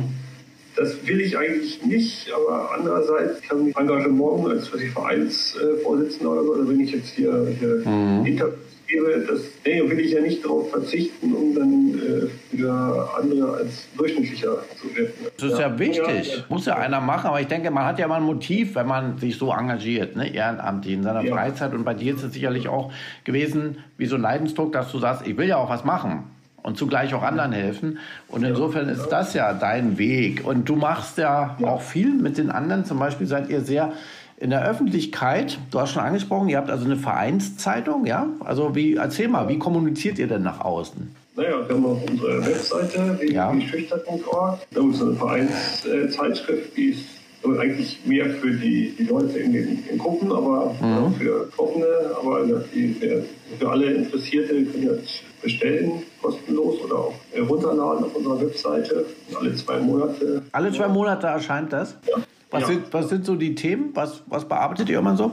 Das 0.76 0.96
will 1.08 1.22
ich 1.22 1.38
eigentlich 1.38 1.84
nicht, 1.86 2.32
aber 2.34 2.72
andererseits 2.76 3.42
kann 3.42 3.68
ich 3.68 3.76
Engagement 3.76 4.48
als 4.50 4.74
was 4.74 4.82
ich 4.82 4.92
Vereinsvorsitzender 4.92 6.32
oder 6.32 6.44
so, 6.44 6.54
oder 6.54 6.70
wenn 6.70 6.80
ich 6.80 6.92
jetzt 6.92 7.10
hier, 7.10 7.48
hier 7.60 7.84
mhm. 7.86 8.24
Gebe, 8.88 9.26
das 9.28 9.42
nee, 9.66 9.82
will 9.90 10.00
ich 10.00 10.12
ja 10.12 10.22
nicht 10.22 10.44
darauf 10.44 10.70
verzichten, 10.70 11.34
um 11.34 11.56
dann 11.56 12.00
äh, 12.00 12.56
für 12.56 13.10
andere 13.18 13.54
als 13.58 13.88
durchschnittlicher 13.98 14.58
zu 14.80 14.96
werden. 14.96 15.14
Das 15.38 15.52
ist 15.52 15.60
ja, 15.60 15.70
ja 15.70 15.80
wichtig, 15.80 16.36
ja, 16.36 16.44
muss 16.50 16.66
ja 16.66 16.78
einer 16.78 17.00
machen, 17.02 17.28
aber 17.28 17.42
ich 17.42 17.48
denke, 17.48 17.72
man 17.72 17.86
hat 17.86 18.00
ja 18.00 18.08
mal 18.08 18.18
ein 18.18 18.24
Motiv, 18.24 18.76
wenn 18.76 18.88
man 18.88 19.18
sich 19.18 19.38
so 19.38 19.52
engagiert, 19.52 20.16
ne, 20.16 20.34
ehrenamtlich 20.34 20.94
in 20.94 21.04
seiner 21.04 21.24
ja. 21.24 21.34
Freizeit 21.34 21.74
und 21.74 21.84
bei 21.84 21.94
dir 21.94 22.16
ist 22.16 22.24
es 22.24 22.34
sicherlich 22.34 22.68
auch 22.68 22.92
gewesen, 23.24 23.78
wie 23.98 24.06
so 24.06 24.16
ein 24.16 24.22
Leidensdruck, 24.22 24.74
dass 24.74 24.92
du 24.92 25.00
sagst, 25.00 25.26
ich 25.28 25.38
will 25.38 25.48
ja 25.48 25.58
auch 25.58 25.70
was 25.70 25.84
machen 25.84 26.24
und 26.64 26.78
zugleich 26.78 27.14
auch 27.14 27.24
anderen 27.24 27.52
helfen. 27.52 28.00
Und 28.30 28.44
insofern 28.44 28.90
ist 28.90 29.08
das 29.10 29.34
ja 29.34 29.54
dein 29.54 29.98
Weg. 29.98 30.46
Und 30.46 30.68
du 30.68 30.76
machst 30.76 31.18
ja, 31.18 31.58
auch 31.62 31.82
viel 31.82 32.14
mit 32.14 32.38
den 32.38 32.50
anderen. 32.50 32.86
Zum 32.86 33.00
Beispiel 33.00 33.28
seid 33.28 33.50
ihr 33.50 33.62
sehr 33.62 33.92
in 34.44 34.50
der 34.50 34.68
Öffentlichkeit. 34.68 35.58
Du 35.72 35.80
hast 35.80 35.94
schon 35.94 36.04
angesprochen, 36.04 36.50
ihr 36.50 36.58
habt 36.58 36.70
also 36.70 36.84
eine 36.84 36.98
Vereinszeitung, 36.98 38.06
ja? 38.06 38.28
Also 38.42 38.76
wie, 38.76 38.96
erzähl 38.96 39.30
mal, 39.30 39.48
wie 39.48 39.58
kommuniziert 39.58 40.20
ihr 40.20 40.28
denn 40.28 40.44
nach 40.44 40.60
außen? 40.60 41.16
Naja, 41.38 41.68
wir 41.68 41.76
haben 41.76 41.86
auf 41.86 42.10
unserer 42.10 42.46
Webseite 42.46 43.20
www.schüchtern.org. 43.20 44.60
Da 44.70 44.82
ist 44.82 45.02
eine 45.02 45.14
Vereinszeitschrift, 45.14 46.76
die 46.76 46.90
ist 46.90 47.06
eigentlich 47.58 48.00
mehr 48.06 48.30
für 48.30 48.52
die, 48.52 48.94
die 49.00 49.06
Leute 49.06 49.40
in 49.40 49.54
den 49.54 49.84
in 49.90 49.98
Gruppen, 49.98 50.32
aber 50.32 50.76
mhm. 50.82 50.98
auch 50.98 51.14
für 51.18 51.50
Trockene, 51.56 51.86
aber 52.22 52.46
die, 52.74 52.96
für 53.60 53.70
alle 53.70 53.94
Interessierte 53.94 54.66
können 54.66 54.88
das 54.88 55.22
bestellen, 55.42 56.04
kostenlos 56.22 56.82
oder 56.82 56.96
auch 56.96 57.14
runterladen 57.50 58.06
auf 58.06 58.16
unserer 58.16 58.42
Webseite. 58.42 59.06
Alle 59.40 59.56
zwei 59.56 59.80
Monate. 59.80 60.42
Alle 60.52 60.72
zwei 60.74 60.90
Monate 60.90 61.28
erscheint 61.28 61.72
das? 61.72 61.98
Ja. 62.10 62.18
Was, 62.54 62.62
ja. 62.62 62.68
sind, 62.68 62.94
was 62.94 63.10
sind 63.10 63.26
so 63.26 63.36
die 63.36 63.56
Themen? 63.56 63.90
Was, 63.96 64.22
was 64.28 64.48
bearbeitet 64.48 64.88
ihr 64.88 65.00
immer 65.00 65.18
so? 65.18 65.32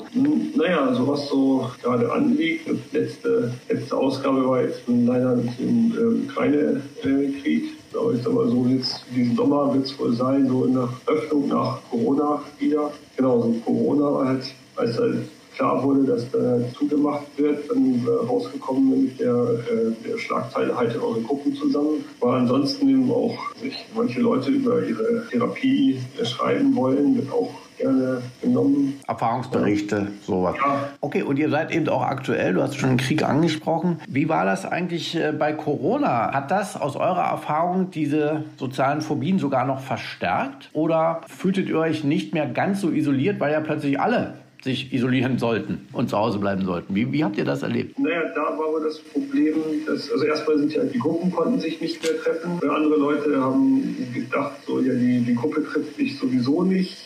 Naja, 0.57 0.87
also 0.87 1.07
was 1.07 1.29
so 1.29 1.71
gerade 1.83 2.11
anliegt. 2.11 2.67
Letzte, 2.95 3.53
letzte 3.69 3.95
Ausgabe 3.95 4.49
war 4.49 4.63
jetzt 4.63 4.81
leider 4.87 5.35
im 5.59 5.93
äh, 5.93 6.31
Ukraine-Krieg. 6.31 7.65
Aber 7.95 8.15
ich 8.15 8.23
sag 8.23 8.33
mal 8.33 8.49
so, 8.49 8.67
jetzt 8.67 9.05
diesen 9.15 9.37
Sommer 9.37 9.75
wird 9.75 9.85
es 9.85 9.99
wohl 9.99 10.15
sein, 10.15 10.49
so 10.49 10.65
in 10.65 10.73
der 10.73 10.89
Öffnung 11.07 11.49
nach 11.49 11.79
Corona 11.91 12.41
wieder. 12.59 12.91
Genau, 13.19 13.43
so 13.43 13.53
Corona 13.67 14.25
halt, 14.27 14.55
als 14.77 14.99
halt 14.99 15.29
klar 15.57 15.83
wurde, 15.83 16.05
dass 16.05 16.31
da 16.31 16.59
zugemacht 16.77 17.27
wird, 17.37 17.71
dann 17.71 18.07
äh, 18.07 18.27
rausgekommen 18.27 19.05
mit 19.05 19.21
der, 19.21 19.35
äh, 19.35 20.09
der 20.09 20.19
Schlagzeile 20.19 20.77
Haltet 20.77 21.03
eure 21.03 21.21
Gruppen 21.21 21.55
zusammen. 21.55 22.05
War 22.21 22.37
ansonsten 22.37 22.89
eben 22.89 23.11
auch 23.11 23.37
sich 23.57 23.87
manche 23.95 24.21
Leute 24.21 24.51
über 24.51 24.83
ihre 24.83 25.27
Therapie 25.31 26.01
schreiben 26.23 26.75
wollen, 26.75 27.17
wird 27.17 27.33
auch 27.33 27.51
gerne 27.81 28.23
genommen. 28.41 29.01
Erfahrungsberichte, 29.07 30.09
sowas. 30.23 30.57
Ja. 30.59 30.89
Okay, 31.01 31.23
und 31.23 31.39
ihr 31.39 31.51
seid 31.51 31.71
eben 31.73 31.89
auch 31.89 32.03
aktuell, 32.03 32.55
du 32.55 32.63
hast 32.63 32.77
schon 32.77 32.91
den 32.91 32.99
Krieg 32.99 33.23
angesprochen. 33.23 34.01
Wie 34.09 34.29
war 34.29 34.45
das 34.45 34.67
eigentlich 34.67 35.17
äh, 35.17 35.33
bei 35.33 35.53
Corona? 35.53 36.33
Hat 36.33 36.51
das 36.51 36.81
aus 36.81 36.97
eurer 36.97 37.25
Erfahrung 37.25 37.91
diese 37.91 38.45
sozialen 38.57 39.01
Phobien 39.01 39.39
sogar 39.39 39.65
noch 39.65 39.81
verstärkt? 39.81 40.71
Oder 40.73 41.23
fühltet 41.27 41.69
ihr 41.69 41.79
euch 41.79 42.05
nicht 42.05 42.35
mehr 42.35 42.47
ganz 42.47 42.81
so 42.81 42.91
isoliert, 42.91 43.41
weil 43.41 43.53
ja 43.53 43.61
plötzlich 43.61 43.99
alle 44.01 44.35
sich 44.63 44.93
isolieren 44.93 45.39
sollten 45.39 45.87
und 45.93 46.11
zu 46.11 46.19
Hause 46.19 46.39
bleiben 46.39 46.65
sollten. 46.65 46.95
Wie, 46.95 47.11
wie 47.13 47.25
habt 47.25 47.39
ihr 47.39 47.45
das 47.45 47.63
erlebt? 47.63 47.99
Naja, 47.99 48.23
da 48.35 48.59
war 48.59 48.69
aber 48.69 48.81
das 48.85 48.99
Problem, 48.99 49.55
dass, 49.87 50.11
also 50.11 50.25
erstmal 50.25 50.59
sind 50.59 50.73
ja 50.73 50.85
die 50.85 50.99
Gruppen 50.99 51.31
konnten 51.31 51.61
sich 51.61 51.81
nicht 51.81 52.03
mehr 52.03 52.21
treffen. 52.21 52.61
Andere 52.69 52.97
Leute 52.97 53.41
haben 53.41 53.97
gedacht, 54.13 54.59
so, 54.67 54.81
ja, 54.81 54.93
die, 54.95 55.21
die 55.21 55.35
Gruppe 55.35 55.65
trifft 55.65 55.97
sich 55.97 56.19
sowieso 56.19 56.63
nicht 56.63 56.97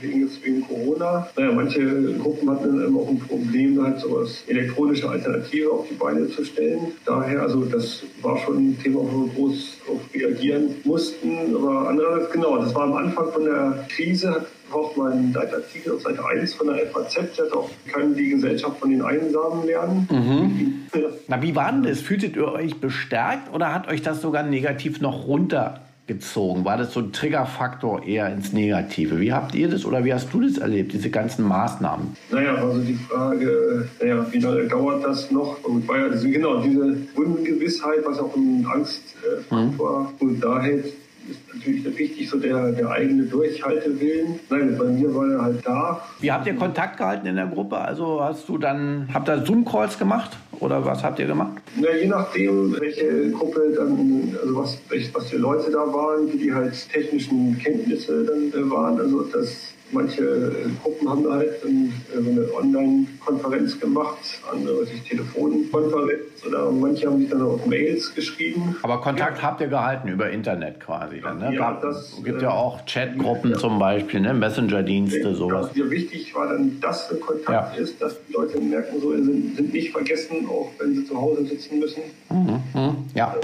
wegen, 0.00 0.28
wegen 0.42 0.66
Corona. 0.66 1.28
Naja, 1.36 1.52
manche 1.52 2.14
Gruppen 2.18 2.50
hatten 2.50 2.78
dann 2.78 2.96
auch 2.96 3.08
ein 3.08 3.18
Problem, 3.18 3.82
halt 3.82 4.00
so 4.00 4.18
als 4.18 4.44
elektronische 4.46 5.08
Alternative 5.08 5.70
auf 5.70 5.86
die 5.88 5.94
Beine 5.94 6.28
zu 6.28 6.44
stellen. 6.44 6.92
Daher, 7.04 7.42
also 7.42 7.64
das 7.64 8.02
war 8.22 8.38
schon 8.38 8.70
ein 8.70 8.78
Thema, 8.82 9.00
wo 9.00 9.26
wir 9.26 9.34
groß 9.34 9.78
auf 9.88 10.00
reagieren 10.14 10.74
mussten. 10.84 11.54
Aber 11.54 11.88
andererseits, 11.88 12.32
genau, 12.32 12.58
das 12.58 12.74
war 12.74 12.84
am 12.84 12.94
Anfang 12.94 13.32
von 13.32 13.44
der 13.44 13.86
Krise, 13.88 14.30
hat 14.30 14.46
auch 14.72 14.96
mal 14.96 15.12
einen 15.12 15.32
Leitartikel 15.32 15.92
auf 15.92 16.02
Seite 16.02 16.24
1 16.24 16.54
von 16.54 16.68
der 16.68 16.86
FAZ, 16.86 17.14
der 17.36 17.56
auch, 17.56 17.70
kann 17.92 18.14
die 18.14 18.30
Gesellschaft 18.30 18.78
von 18.78 18.90
den 18.90 19.02
Einsamen 19.02 19.66
lernen. 19.66 20.08
Mhm. 20.10 20.86
Na, 21.28 21.42
wie 21.42 21.54
war 21.54 21.72
denn 21.72 21.82
das? 21.82 22.00
Fühltet 22.00 22.36
ihr 22.36 22.48
euch 22.48 22.80
bestärkt 22.80 23.52
oder 23.54 23.72
hat 23.74 23.88
euch 23.88 24.02
das 24.02 24.20
sogar 24.20 24.42
negativ 24.42 25.00
noch 25.00 25.26
runtergezogen? 25.26 26.64
War 26.64 26.76
das 26.76 26.92
so 26.92 27.00
ein 27.00 27.12
Triggerfaktor 27.12 28.02
eher 28.04 28.32
ins 28.32 28.52
Negative? 28.52 29.20
Wie 29.20 29.32
habt 29.32 29.54
ihr 29.54 29.68
das 29.68 29.84
oder 29.84 30.04
wie 30.04 30.12
hast 30.12 30.32
du 30.32 30.40
das 30.40 30.58
erlebt, 30.58 30.92
diese 30.92 31.10
ganzen 31.10 31.46
Maßnahmen? 31.46 32.16
Naja, 32.30 32.54
also 32.56 32.80
die 32.80 32.94
Frage, 32.94 33.88
naja, 34.00 34.26
wie 34.30 34.38
lange 34.38 34.68
dauert 34.68 35.04
das 35.04 35.30
noch? 35.30 35.62
Und 35.64 35.86
war 35.88 35.98
ja, 35.98 36.06
also 36.06 36.28
genau, 36.28 36.60
diese 36.62 36.96
Ungewissheit, 37.14 38.00
was 38.04 38.18
auch 38.18 38.34
ein 38.36 38.66
Angstfaktor 38.72 40.00
mhm. 40.00 40.28
und 40.28 40.40
da 40.40 40.60
hält 40.60 40.92
ist 41.30 41.40
natürlich 41.54 41.98
wichtig, 41.98 42.28
so 42.28 42.38
der, 42.38 42.72
der 42.72 42.90
eigene 42.90 43.24
Durchhaltewillen. 43.24 44.40
Nein, 44.50 44.76
bei 44.78 44.84
mir 44.84 45.14
war 45.14 45.30
er 45.30 45.42
halt 45.42 45.66
da. 45.66 46.00
Wie 46.20 46.30
habt 46.30 46.46
ihr 46.46 46.54
Kontakt 46.54 46.96
gehalten 46.96 47.26
in 47.26 47.36
der 47.36 47.46
Gruppe? 47.46 47.78
Also 47.78 48.22
hast 48.22 48.48
du 48.48 48.58
dann, 48.58 49.08
habt 49.12 49.28
ihr 49.28 49.44
Zoom-Calls 49.44 49.98
gemacht 49.98 50.36
oder 50.60 50.84
was 50.84 51.02
habt 51.02 51.18
ihr 51.18 51.26
gemacht? 51.26 51.62
Na, 51.76 51.88
je 51.96 52.06
nachdem, 52.06 52.78
welche 52.80 53.30
Gruppe 53.30 53.72
dann, 53.76 54.36
also 54.40 54.56
was, 54.56 54.78
was 55.12 55.30
für 55.30 55.38
Leute 55.38 55.70
da 55.70 55.80
waren, 55.80 56.32
wie 56.32 56.38
die 56.38 56.52
halt 56.52 56.74
technischen 56.90 57.58
Kenntnisse 57.58 58.24
dann 58.24 58.48
äh, 58.50 58.70
waren. 58.70 58.98
Also 58.98 59.22
das 59.24 59.74
Manche 59.92 60.22
äh, 60.22 60.82
Gruppen 60.82 61.08
haben 61.08 61.30
halt 61.30 61.50
äh, 61.64 62.18
eine 62.18 62.54
Online-Konferenz 62.54 63.78
gemacht, 63.78 64.40
andere 64.50 64.86
sich 64.86 65.02
Telefonkonferenz 65.02 66.44
oder 66.46 66.70
manche 66.70 67.06
haben 67.06 67.18
sich 67.20 67.28
dann 67.28 67.42
auch 67.42 67.64
Mails 67.66 68.14
geschrieben. 68.14 68.76
Aber 68.82 69.00
Kontakt 69.00 69.38
ja. 69.38 69.44
habt 69.44 69.60
ihr 69.60 69.68
gehalten 69.68 70.08
über 70.08 70.30
Internet 70.30 70.80
quasi 70.80 71.20
dann, 71.20 71.38
ne? 71.38 71.54
Ja, 71.54 71.78
das 71.80 72.20
gibt 72.24 72.40
ja 72.40 72.50
auch 72.50 72.84
Chatgruppen 72.86 73.52
ja. 73.52 73.58
zum 73.58 73.78
Beispiel, 73.78 74.20
ne? 74.20 74.32
Messenger-Dienste, 74.32 75.34
sowas. 75.34 75.70
Ja, 75.74 75.90
wichtig 75.90 76.34
war 76.34 76.48
dann, 76.48 76.80
dass 76.80 77.10
ein 77.10 77.20
Kontakt 77.20 77.78
ist, 77.78 78.00
dass 78.00 78.16
die 78.26 78.32
Leute 78.32 78.60
merken, 78.60 79.00
so 79.00 79.12
sind, 79.12 79.56
sind 79.56 79.72
nicht 79.72 79.92
vergessen, 79.92 80.46
auch 80.48 80.70
wenn 80.78 80.94
sie 80.94 81.04
zu 81.04 81.20
Hause 81.20 81.44
sitzen 81.44 81.78
müssen. 81.78 82.02
Mhm. 82.30 82.62
Mhm. 82.74 82.96
Ja. 83.14 83.36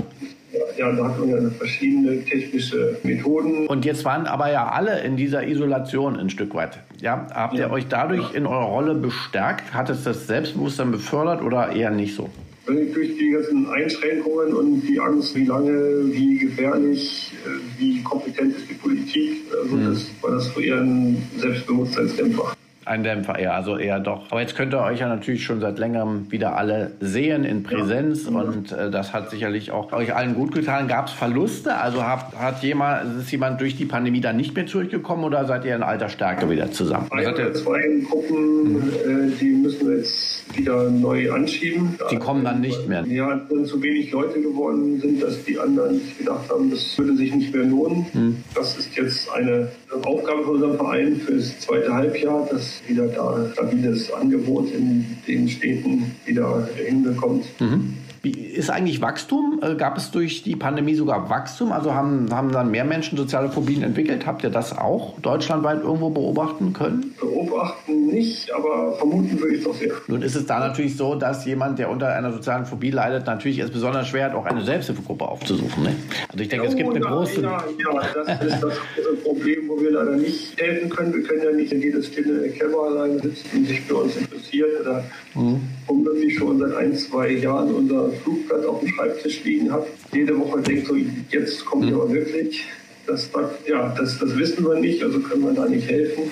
Ja, 0.78 0.92
da 0.92 1.08
hat 1.08 1.18
man 1.18 1.28
ja 1.28 1.50
verschiedene 1.58 2.24
technische 2.24 2.98
Methoden. 3.02 3.66
Und 3.66 3.84
jetzt 3.84 4.04
waren 4.04 4.26
aber 4.26 4.52
ja 4.52 4.68
alle 4.68 5.00
in 5.00 5.16
dieser 5.16 5.44
Isolation 5.44 6.16
ein 6.16 6.30
Stück 6.30 6.54
weit. 6.54 6.78
Ja, 7.00 7.26
habt 7.34 7.54
ihr 7.54 7.68
euch 7.70 7.88
dadurch 7.88 8.32
in 8.32 8.46
eurer 8.46 8.66
Rolle 8.66 8.94
bestärkt? 8.94 9.74
Hat 9.74 9.90
es 9.90 10.04
das 10.04 10.28
Selbstbewusstsein 10.28 10.92
befördert 10.92 11.42
oder 11.42 11.72
eher 11.72 11.90
nicht 11.90 12.14
so? 12.14 12.30
Durch 12.66 13.18
die 13.18 13.30
ganzen 13.30 13.68
Einschränkungen 13.68 14.54
und 14.54 14.82
die 14.82 15.00
Angst, 15.00 15.34
wie 15.34 15.46
lange, 15.46 16.12
wie 16.12 16.38
gefährlich, 16.38 17.32
äh, 17.44 17.80
wie 17.80 18.02
kompetent 18.02 18.56
ist 18.56 18.70
die 18.70 18.74
Politik, 18.74 19.38
also 19.60 19.74
mhm. 19.74 19.84
das 19.86 20.10
war 20.20 20.32
das 20.32 20.48
für 20.48 20.62
eher 20.62 20.80
ein 20.80 21.16
Selbstbewusstseinsdämpfer. 21.38 22.57
Ein 22.88 23.02
Dämpfer, 23.02 23.38
ja, 23.38 23.52
also 23.52 23.76
eher 23.76 24.00
doch. 24.00 24.30
Aber 24.30 24.40
jetzt 24.40 24.56
könnt 24.56 24.72
ihr 24.72 24.80
euch 24.80 25.00
ja 25.00 25.08
natürlich 25.08 25.44
schon 25.44 25.60
seit 25.60 25.78
längerem 25.78 26.30
wieder 26.30 26.56
alle 26.56 26.92
sehen 27.00 27.44
in 27.44 27.62
Präsenz 27.62 28.24
ja. 28.24 28.30
und 28.30 28.72
äh, 28.72 28.90
das 28.90 29.12
hat 29.12 29.30
sicherlich 29.30 29.70
auch 29.70 29.92
euch 29.92 30.14
allen 30.14 30.34
gut 30.34 30.52
getan. 30.54 30.88
Gab 30.88 31.08
es 31.08 31.12
Verluste? 31.12 31.76
Also 31.76 32.02
hat, 32.02 32.34
hat 32.36 32.62
jemand, 32.62 33.20
ist 33.20 33.30
jemand 33.30 33.60
durch 33.60 33.76
die 33.76 33.84
Pandemie 33.84 34.22
dann 34.22 34.38
nicht 34.38 34.54
mehr 34.56 34.66
zurückgekommen 34.66 35.24
oder 35.24 35.44
seid 35.44 35.66
ihr 35.66 35.76
in 35.76 35.82
alter 35.82 36.08
Stärke 36.08 36.48
wieder 36.48 36.70
zusammen? 36.70 37.08
Ein 37.10 37.26
oder 37.26 37.52
zwei 37.52 37.82
Gruppen, 38.08 38.72
mhm. 38.72 38.92
äh, 39.04 39.38
die 39.38 39.50
müssen 39.50 39.86
wir 39.86 39.98
jetzt 39.98 40.56
wieder 40.56 40.90
neu 40.90 41.30
anschieben. 41.30 41.98
Die 42.10 42.16
kommen 42.16 42.42
dann 42.44 42.60
nicht 42.60 42.88
mehr? 42.88 43.04
Ja, 43.06 43.38
dann 43.50 43.66
zu 43.66 43.82
wenig 43.82 44.10
Leute 44.12 44.40
geworden 44.40 44.98
sind, 45.00 45.22
dass 45.22 45.44
die 45.44 45.58
anderen 45.58 46.00
gedacht 46.16 46.48
haben, 46.50 46.70
das 46.70 46.96
würde 46.96 47.16
sich 47.16 47.34
nicht 47.34 47.54
mehr 47.54 47.64
lohnen. 47.64 48.06
Mhm. 48.14 48.36
Das 48.54 48.78
ist 48.78 48.96
jetzt 48.96 49.30
eine 49.30 49.68
Aufgabe 50.04 50.42
von 50.44 50.54
unserem 50.54 50.76
Verein 50.76 51.16
fürs 51.16 51.58
zweite 51.60 51.92
Halbjahr, 51.92 52.48
dass 52.50 52.77
wieder 52.86 53.08
da 53.08 53.50
stabiles 53.52 54.12
Angebot 54.12 54.70
in 54.72 55.04
den 55.26 55.48
Städten 55.48 56.12
wieder 56.24 56.68
hinbekommt. 56.76 57.44
Mhm. 57.60 57.94
Wie 58.22 58.30
ist 58.30 58.70
eigentlich 58.70 59.00
Wachstum? 59.00 59.60
Äh, 59.62 59.76
gab 59.76 59.96
es 59.96 60.10
durch 60.10 60.42
die 60.42 60.56
Pandemie 60.56 60.94
sogar 60.94 61.30
Wachstum? 61.30 61.72
Also 61.72 61.94
haben, 61.94 62.28
haben 62.30 62.52
dann 62.52 62.70
mehr 62.70 62.84
Menschen 62.84 63.16
soziale 63.16 63.48
Phobien 63.48 63.82
entwickelt? 63.82 64.26
Habt 64.26 64.42
ihr 64.42 64.50
das 64.50 64.76
auch 64.76 65.18
deutschlandweit 65.20 65.82
irgendwo 65.82 66.10
beobachten 66.10 66.72
können? 66.72 67.14
Beobachten 67.20 68.06
nicht, 68.06 68.52
aber 68.52 68.94
vermuten 68.96 69.40
würde 69.40 69.56
ich 69.56 69.64
doch 69.64 69.74
sehr. 69.74 69.92
Nun 70.08 70.22
ist 70.22 70.34
es 70.34 70.46
da 70.46 70.58
natürlich 70.58 70.96
so, 70.96 71.14
dass 71.14 71.44
jemand, 71.44 71.78
der 71.78 71.90
unter 71.90 72.08
einer 72.08 72.32
sozialen 72.32 72.66
Phobie 72.66 72.90
leidet, 72.90 73.26
natürlich 73.26 73.58
es 73.58 73.70
besonders 73.70 74.08
schwer 74.08 74.26
hat, 74.26 74.34
auch 74.34 74.46
eine 74.46 74.62
Selbsthilfegruppe 74.62 75.26
aufzusuchen. 75.26 75.84
Ne? 75.84 75.94
Also 76.28 76.42
ich 76.42 76.48
denke, 76.48 76.66
oh, 76.66 76.68
es 76.68 76.76
gibt 76.76 76.90
eine 76.90 77.04
ja, 77.04 77.10
große... 77.10 77.40
Ja, 77.40 77.64
ja, 77.78 78.24
das 78.24 78.42
ist 78.42 78.62
das 78.62 78.74
Problem, 79.22 79.68
wo 79.68 79.80
wir 79.80 79.92
leider 79.92 80.16
nicht 80.16 80.60
helfen 80.60 80.90
können. 80.90 81.14
Wir 81.14 81.22
können 81.22 81.42
ja 81.42 81.52
nicht 81.52 81.72
in 81.72 81.80
jedes 81.80 82.06
stille 82.06 82.48
Kämmerlein 82.50 83.20
sitzen 83.20 83.58
und 83.58 83.66
sich 83.66 83.80
für 83.82 83.96
uns 83.96 84.16
interessiert 84.16 84.80
oder 84.80 85.04
mhm. 85.34 85.60
Womöglich 85.88 86.36
schon 86.36 86.58
seit 86.58 86.74
ein, 86.76 86.94
zwei 86.94 87.30
Jahren 87.32 87.74
unser 87.74 88.10
Flugblatt 88.10 88.64
auf 88.66 88.80
dem 88.80 88.88
Schreibtisch 88.88 89.42
liegen 89.44 89.72
habe. 89.72 89.86
Jede 90.12 90.38
Woche 90.38 90.60
denkt 90.60 90.86
so, 90.86 90.96
jetzt 91.30 91.64
kommt 91.64 91.86
mhm. 91.86 91.94
aber 91.94 92.12
wirklich. 92.12 92.64
Das, 93.06 93.30
ja, 93.66 93.94
das, 93.96 94.18
das 94.18 94.36
wissen 94.36 94.64
wir 94.64 94.78
nicht, 94.78 95.02
also 95.02 95.18
können 95.20 95.42
wir 95.42 95.52
da 95.52 95.66
nicht 95.66 95.88
helfen. 95.88 96.30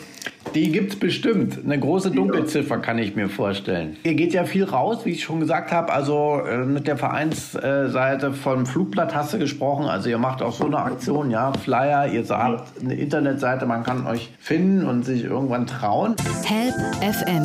Die 0.57 0.73
gibt 0.73 0.95
es 0.95 0.99
bestimmt. 0.99 1.59
Eine 1.63 1.79
große 1.79 2.13
Dunkelziffer 2.13 2.79
kann 2.79 2.97
ich 2.97 3.15
mir 3.15 3.29
vorstellen. 3.29 3.99
Ihr 4.05 4.15
geht 4.15 4.33
ja 4.33 4.45
viel 4.45 4.65
raus, 4.65 5.05
wie 5.05 5.11
ich 5.11 5.23
schon 5.23 5.39
gesagt 5.39 5.71
habe. 5.71 5.93
Also 5.93 6.41
äh, 6.49 6.65
mit 6.65 6.87
der 6.87 6.97
Vereinsseite 6.97 8.33
vom 8.33 8.65
Flugblatt 8.65 9.15
hast 9.15 9.35
du 9.35 9.39
gesprochen. 9.39 9.85
Also 9.85 10.09
ihr 10.09 10.17
macht 10.17 10.41
auch 10.41 10.55
so 10.55 10.65
eine 10.65 10.79
Aktion, 10.79 11.31
ja, 11.31 11.53
Flyer. 11.53 12.11
Ihr 12.11 12.27
habt 12.31 12.81
eine 12.81 12.95
Internetseite, 12.95 13.67
man 13.67 13.83
kann 13.83 14.07
euch 14.07 14.31
finden 14.39 14.87
und 14.87 15.05
sich 15.05 15.25
irgendwann 15.25 15.67
trauen. 15.67 16.17
Help 16.45 16.75
FM, 17.03 17.45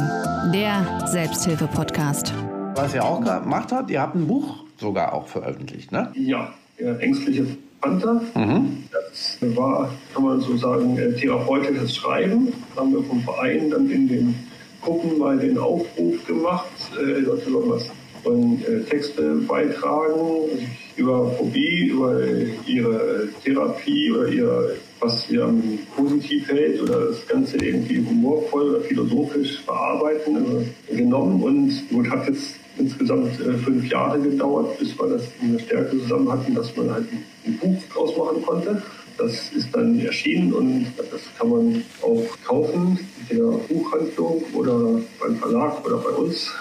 der 0.53 1.05
Selbsthilfe-Podcast. 1.05 2.33
Was 2.75 2.95
ihr 2.95 3.03
auch 3.03 3.19
gemacht 3.19 3.73
habt, 3.73 3.91
ihr 3.91 3.99
habt 3.99 4.15
ein 4.15 4.25
Buch 4.25 4.63
sogar 4.77 5.11
auch 5.11 5.27
veröffentlicht, 5.27 5.91
ne? 5.91 6.13
Ja, 6.13 6.53
der 6.79 7.01
ängstliche 7.01 7.57
Panther. 7.81 8.21
Mhm. 8.35 8.83
Das 8.91 9.37
war, 9.55 9.89
kann 10.13 10.23
man 10.23 10.39
so 10.39 10.55
sagen, 10.55 10.97
äh, 10.97 11.13
therapeutisches 11.13 11.95
Schreiben. 11.95 12.53
Da 12.75 12.81
haben 12.81 12.93
wir 12.93 13.03
vom 13.03 13.21
Verein 13.21 13.69
dann 13.71 13.89
in 13.89 14.07
den 14.07 14.35
Gruppen 14.81 15.17
mal 15.17 15.37
den 15.37 15.57
Aufruf 15.57 16.25
gemacht, 16.25 16.71
äh, 16.97 17.19
Leute 17.19 17.51
sollen 17.51 17.69
was 17.69 17.89
von 18.23 18.61
äh, 18.63 18.81
Texte 18.89 19.35
beitragen 19.47 20.67
über 20.95 21.31
Phobie, 21.31 21.87
über 21.87 22.21
ihre 22.67 23.29
Therapie 23.43 24.11
oder 24.11 24.27
ihre, 24.27 24.75
was 24.99 25.23
sie 25.23 25.39
am 25.39 25.61
positiv 25.95 26.47
hält 26.49 26.81
oder 26.81 27.07
das 27.07 27.27
Ganze 27.27 27.57
irgendwie 27.57 28.05
humorvoll 28.07 28.75
oder 28.75 28.81
philosophisch 28.81 29.63
bearbeiten, 29.65 30.37
also 30.37 30.63
genommen 30.89 31.41
und 31.41 31.89
gut, 31.89 32.09
hat 32.09 32.27
jetzt 32.27 32.60
insgesamt 32.81 33.39
äh, 33.39 33.53
fünf 33.53 33.89
Jahre 33.89 34.19
gedauert, 34.19 34.77
bis 34.79 34.97
wir 34.97 35.07
das 35.07 35.23
in 35.41 35.53
der 35.53 35.63
Stärke 35.63 35.97
zusammen 35.99 36.31
hatten, 36.31 36.55
dass 36.55 36.75
man 36.75 36.91
halt 36.91 37.05
ein 37.45 37.57
Buch 37.57 37.81
draus 37.93 38.17
machen 38.17 38.41
konnte. 38.43 38.81
Das 39.17 39.51
ist 39.51 39.75
dann 39.75 39.99
erschienen 39.99 40.53
und 40.53 40.87
das 40.97 41.21
kann 41.37 41.49
man 41.49 41.83
auch 42.01 42.25
kaufen 42.45 42.99
in 43.29 43.37
der 43.37 43.57
Buchhandlung 43.69 44.43
oder 44.53 44.99
beim 45.19 45.35
Verlag 45.37 45.85
oder 45.85 45.97
bei 45.97 46.09
uns. 46.09 46.51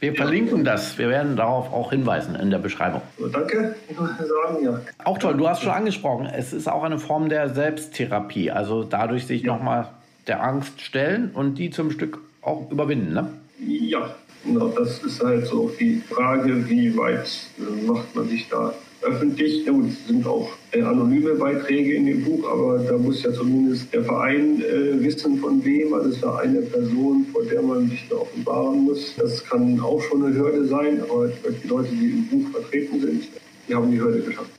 Wir 0.00 0.14
verlinken 0.14 0.64
das. 0.64 0.96
Wir 0.96 1.10
werden 1.10 1.36
darauf 1.36 1.72
auch 1.72 1.90
hinweisen 1.90 2.34
in 2.34 2.50
der 2.50 2.58
Beschreibung. 2.58 3.02
So, 3.18 3.28
danke, 3.28 3.76
ich 3.88 3.96
sagen, 3.96 4.64
ja. 4.64 4.80
Auch 5.04 5.18
toll, 5.18 5.36
du 5.36 5.46
hast 5.46 5.62
schon 5.62 5.72
angesprochen, 5.72 6.26
es 6.26 6.54
ist 6.54 6.68
auch 6.68 6.84
eine 6.84 6.98
Form 6.98 7.28
der 7.28 7.50
Selbsttherapie. 7.50 8.50
Also 8.50 8.82
dadurch 8.82 9.26
sich 9.26 9.42
ja. 9.42 9.52
nochmal 9.52 9.88
der 10.26 10.42
Angst 10.42 10.80
stellen 10.80 11.30
und 11.34 11.56
die 11.56 11.70
zum 11.70 11.90
Stück 11.90 12.18
auch 12.40 12.70
überwinden, 12.70 13.12
ne? 13.12 13.28
Ja, 13.58 14.14
Genau, 14.44 14.68
das 14.68 15.02
ist 15.02 15.22
halt 15.22 15.46
so 15.46 15.70
die 15.78 16.02
Frage, 16.08 16.68
wie 16.68 16.96
weit 16.96 17.28
äh, 17.58 17.86
macht 17.86 18.14
man 18.14 18.28
sich 18.28 18.48
da 18.48 18.72
öffentlich. 19.02 19.64
Ja, 19.66 19.72
es 19.72 20.06
sind 20.06 20.26
auch 20.26 20.48
äh, 20.72 20.82
anonyme 20.82 21.34
Beiträge 21.34 21.94
in 21.94 22.06
dem 22.06 22.24
Buch, 22.24 22.50
aber 22.50 22.78
da 22.78 22.96
muss 22.96 23.22
ja 23.22 23.32
zumindest 23.32 23.92
der 23.92 24.04
Verein 24.04 24.62
äh, 24.62 25.02
wissen, 25.02 25.38
von 25.38 25.64
wem. 25.64 25.92
Also 25.94 26.08
es 26.08 26.16
ist 26.16 26.22
ja 26.22 26.36
eine 26.36 26.60
Person, 26.62 27.26
vor 27.32 27.42
der 27.44 27.62
man 27.62 27.88
sich 27.88 28.06
da 28.08 28.16
offenbaren 28.16 28.84
muss. 28.84 29.14
Das 29.16 29.44
kann 29.44 29.78
auch 29.80 30.00
schon 30.02 30.24
eine 30.24 30.34
Hürde 30.34 30.64
sein, 30.66 31.02
aber 31.02 31.28
die 31.28 31.68
Leute, 31.68 31.90
die 31.90 32.10
im 32.10 32.28
Buch 32.28 32.50
vertreten 32.50 33.00
sind, 33.00 33.24
die 33.68 33.74
haben 33.74 33.90
die 33.90 34.00
Hürde 34.00 34.20
geschafft. 34.20 34.50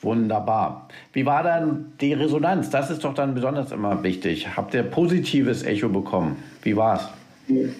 Wunderbar. 0.00 0.88
Wie 1.12 1.24
war 1.24 1.42
dann 1.42 1.92
die 2.00 2.12
Resonanz? 2.12 2.68
Das 2.68 2.90
ist 2.90 3.02
doch 3.04 3.14
dann 3.14 3.34
besonders 3.34 3.72
immer 3.72 4.02
wichtig. 4.02 4.46
Habt 4.54 4.74
ihr 4.74 4.82
positives 4.82 5.62
Echo 5.62 5.88
bekommen? 5.88 6.36
Wie 6.62 6.76
war 6.76 6.96
es? 6.96 7.23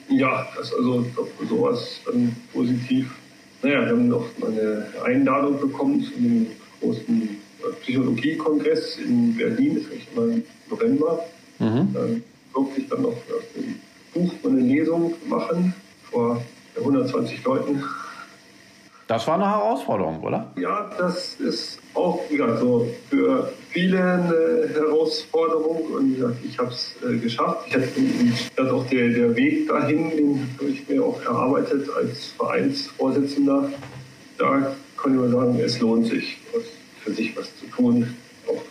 Ja, 0.08 0.46
das 0.56 0.72
also 0.74 1.06
sowas 1.48 2.00
dann 2.04 2.34
positiv. 2.52 3.10
Naja, 3.62 3.80
wir 3.80 3.88
haben 3.88 4.08
noch 4.08 4.26
eine 4.46 4.86
Einladung 5.04 5.58
bekommen 5.58 6.02
zu 6.02 6.12
dem 6.12 6.48
großen 6.80 7.28
Psychologiekongress 7.80 8.98
in 8.98 9.34
Berlin, 9.36 9.76
das 9.76 9.84
ist 9.84 10.06
immer 10.14 10.34
im 10.34 10.42
November. 10.70 11.24
Mhm. 11.58 11.94
Dann 11.94 12.22
durfte 12.52 12.80
ich 12.80 12.88
dann 12.88 13.02
noch 13.02 13.16
ein 13.56 13.80
Buch 14.12 14.32
und 14.42 14.58
eine 14.58 14.60
Lesung 14.60 15.14
machen 15.28 15.74
vor 16.10 16.42
120 16.76 17.42
Leuten. 17.44 17.82
Das 19.06 19.26
war 19.26 19.34
eine 19.34 19.50
Herausforderung, 19.50 20.22
oder? 20.22 20.50
Ja, 20.56 20.90
das 20.98 21.34
ist 21.34 21.78
auch 21.92 22.20
ja, 22.30 22.56
so 22.56 22.88
für 23.10 23.52
viele 23.68 24.02
eine 24.02 24.70
Herausforderung 24.72 25.82
und 25.92 26.18
ja, 26.18 26.32
ich 26.42 26.58
habe 26.58 26.70
es 26.70 26.96
äh, 27.06 27.18
geschafft. 27.18 27.66
Ich 27.68 27.74
hatte 27.74 27.88
das 28.56 28.70
auch 28.70 28.86
der, 28.86 29.08
der 29.10 29.36
Weg 29.36 29.68
dahin, 29.68 30.10
den 30.10 30.50
habe 30.58 30.70
ich 30.70 30.88
mir 30.88 31.04
auch 31.04 31.20
erarbeitet 31.22 31.86
als 31.94 32.28
Vereinsvorsitzender. 32.38 33.70
Da 34.38 34.74
kann 34.96 35.14
ich 35.14 35.20
mal 35.20 35.30
sagen, 35.30 35.60
es 35.60 35.80
lohnt 35.80 36.06
sich, 36.06 36.38
für 37.02 37.12
sich 37.12 37.36
was 37.36 37.54
zu 37.58 37.66
tun, 37.66 38.16
auch 38.48 38.62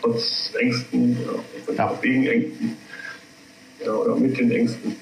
trotz 0.00 0.54
Ängsten, 0.58 1.18
ja. 1.76 1.86
auch 1.86 2.02
wegen 2.02 2.26
Ängsten 2.26 2.76
ja, 3.84 3.92
oder 3.92 4.16
mit 4.16 4.38
den 4.38 4.50
Ängsten. 4.50 4.96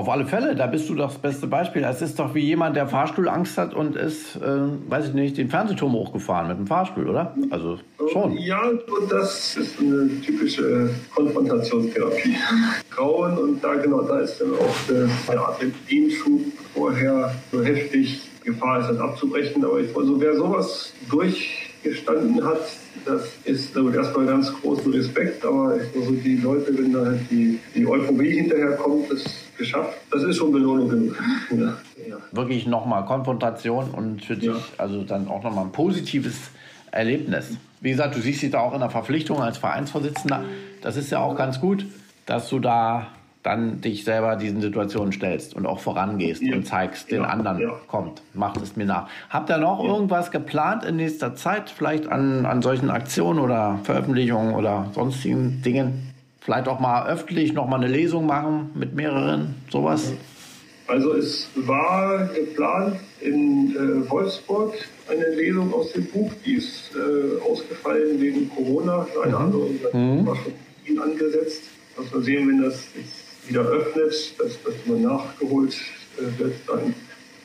Auf 0.00 0.08
alle 0.08 0.24
Fälle, 0.24 0.56
da 0.56 0.66
bist 0.66 0.88
du 0.88 0.94
doch 0.94 1.08
das 1.08 1.18
beste 1.18 1.46
Beispiel. 1.46 1.84
Es 1.84 2.00
ist 2.00 2.18
doch 2.18 2.34
wie 2.34 2.40
jemand, 2.40 2.74
der 2.74 2.88
Fahrstuhlangst 2.88 3.58
hat 3.58 3.74
und 3.74 3.96
ist, 3.96 4.34
äh, 4.36 4.40
weiß 4.88 5.08
ich 5.08 5.12
nicht, 5.12 5.36
den 5.36 5.50
Fernsehturm 5.50 5.92
hochgefahren 5.92 6.48
mit 6.48 6.56
dem 6.56 6.66
Fahrstuhl, 6.66 7.06
oder? 7.06 7.36
Also 7.50 7.76
schon. 8.10 8.38
Ja, 8.38 8.62
das 9.10 9.58
ist 9.58 9.78
eine 9.78 10.08
typische 10.22 10.88
Konfrontationstherapie. 11.14 12.34
Grauen 12.90 13.36
und 13.36 13.62
da 13.62 13.74
genau, 13.74 14.00
da 14.00 14.20
ist 14.20 14.40
dann 14.40 14.52
auch 14.52 14.74
der 14.88 15.06
Adrenalinschub 15.36 16.46
vorher 16.72 17.34
so 17.52 17.62
heftig. 17.62 18.22
Gefahr 18.42 18.80
ist, 18.80 18.88
das 18.88 18.98
abzubrechen. 18.98 19.62
Aber 19.62 19.80
ich, 19.80 19.94
also 19.94 20.18
wer 20.18 20.34
sowas 20.34 20.94
durchgestanden 21.10 22.42
hat, 22.42 22.70
das 23.04 23.28
ist 23.44 23.76
also 23.76 23.90
erstmal 23.90 24.24
ganz 24.24 24.50
großen 24.62 24.90
Respekt, 24.94 25.44
aber 25.44 25.78
also 25.94 26.12
die 26.12 26.36
Leute, 26.38 26.76
wenn 26.78 26.90
da 26.90 27.04
halt 27.04 27.20
die, 27.30 27.58
die 27.74 27.86
Euphorie 27.86 28.40
hinterher 28.40 28.76
kommt, 28.76 29.12
das 29.12 29.24
geschafft, 29.60 29.96
das 30.10 30.24
ist 30.24 30.36
schon 30.36 30.52
Belohnung 30.52 30.88
genug. 30.88 31.16
Ja, 31.50 31.76
ja. 32.08 32.16
Wirklich 32.32 32.66
nochmal 32.66 33.04
Konfrontation 33.04 33.90
und 33.90 34.24
für 34.24 34.36
dich 34.36 34.50
also 34.78 35.02
dann 35.02 35.28
auch 35.28 35.42
nochmal 35.42 35.66
ein 35.66 35.72
positives 35.72 36.50
Erlebnis. 36.90 37.56
Wie 37.80 37.90
gesagt, 37.90 38.16
du 38.16 38.20
siehst 38.20 38.42
dich 38.42 38.50
da 38.50 38.60
auch 38.60 38.74
in 38.74 38.80
der 38.80 38.90
Verpflichtung 38.90 39.40
als 39.40 39.58
Vereinsvorsitzender. 39.58 40.44
Das 40.80 40.96
ist 40.96 41.10
ja 41.10 41.18
auch 41.18 41.36
ganz 41.36 41.60
gut, 41.60 41.86
dass 42.26 42.48
du 42.48 42.58
da 42.58 43.08
dann 43.42 43.80
dich 43.80 44.04
selber 44.04 44.36
diesen 44.36 44.60
Situationen 44.60 45.12
stellst 45.12 45.54
und 45.54 45.66
auch 45.66 45.80
vorangehst 45.80 46.42
ja. 46.42 46.54
und 46.54 46.66
zeigst 46.66 47.10
den 47.10 47.22
ja, 47.22 47.28
anderen, 47.28 47.58
ja. 47.58 47.72
kommt, 47.86 48.22
macht 48.34 48.60
es 48.60 48.76
mir 48.76 48.84
nach. 48.84 49.08
Habt 49.30 49.48
ihr 49.48 49.56
noch 49.56 49.82
irgendwas 49.82 50.30
geplant 50.30 50.84
in 50.84 50.96
nächster 50.96 51.34
Zeit, 51.34 51.70
vielleicht 51.70 52.06
an, 52.06 52.44
an 52.44 52.60
solchen 52.60 52.90
Aktionen 52.90 53.38
oder 53.38 53.78
Veröffentlichungen 53.84 54.54
oder 54.54 54.90
sonstigen 54.92 55.62
Dingen? 55.62 56.09
Vielleicht 56.40 56.68
auch 56.68 56.80
mal 56.80 57.06
öffentlich 57.06 57.52
noch 57.52 57.68
mal 57.68 57.76
eine 57.76 57.88
Lesung 57.88 58.24
machen 58.26 58.70
mit 58.74 58.94
mehreren, 58.94 59.56
sowas? 59.68 60.14
Also 60.86 61.12
es 61.14 61.48
war 61.54 62.30
geplant 62.34 62.96
in 63.20 63.76
äh, 63.76 64.10
Wolfsburg 64.10 64.74
eine 65.08 65.28
Lesung 65.36 65.72
aus 65.72 65.92
dem 65.92 66.06
Buch, 66.06 66.32
die 66.44 66.54
ist 66.54 66.90
äh, 66.94 67.40
ausgefallen 67.42 68.20
wegen 68.20 68.50
Corona. 68.50 69.06
Eine 69.22 69.36
mhm. 69.36 69.38
andere 69.38 69.68
mhm. 69.92 70.28
angesetzt. 71.00 71.62
Muss 71.96 72.12
man 72.12 72.22
sehen, 72.22 72.46
wenn 72.48 72.60
das 72.62 72.84
jetzt 72.96 73.48
wieder 73.48 73.62
öffnet, 73.62 74.38
dass 74.38 74.62
das 74.62 74.74
immer 74.86 74.98
nachgeholt 74.98 75.74
äh, 76.18 76.22
wird, 76.38 76.54
dann 76.66 76.94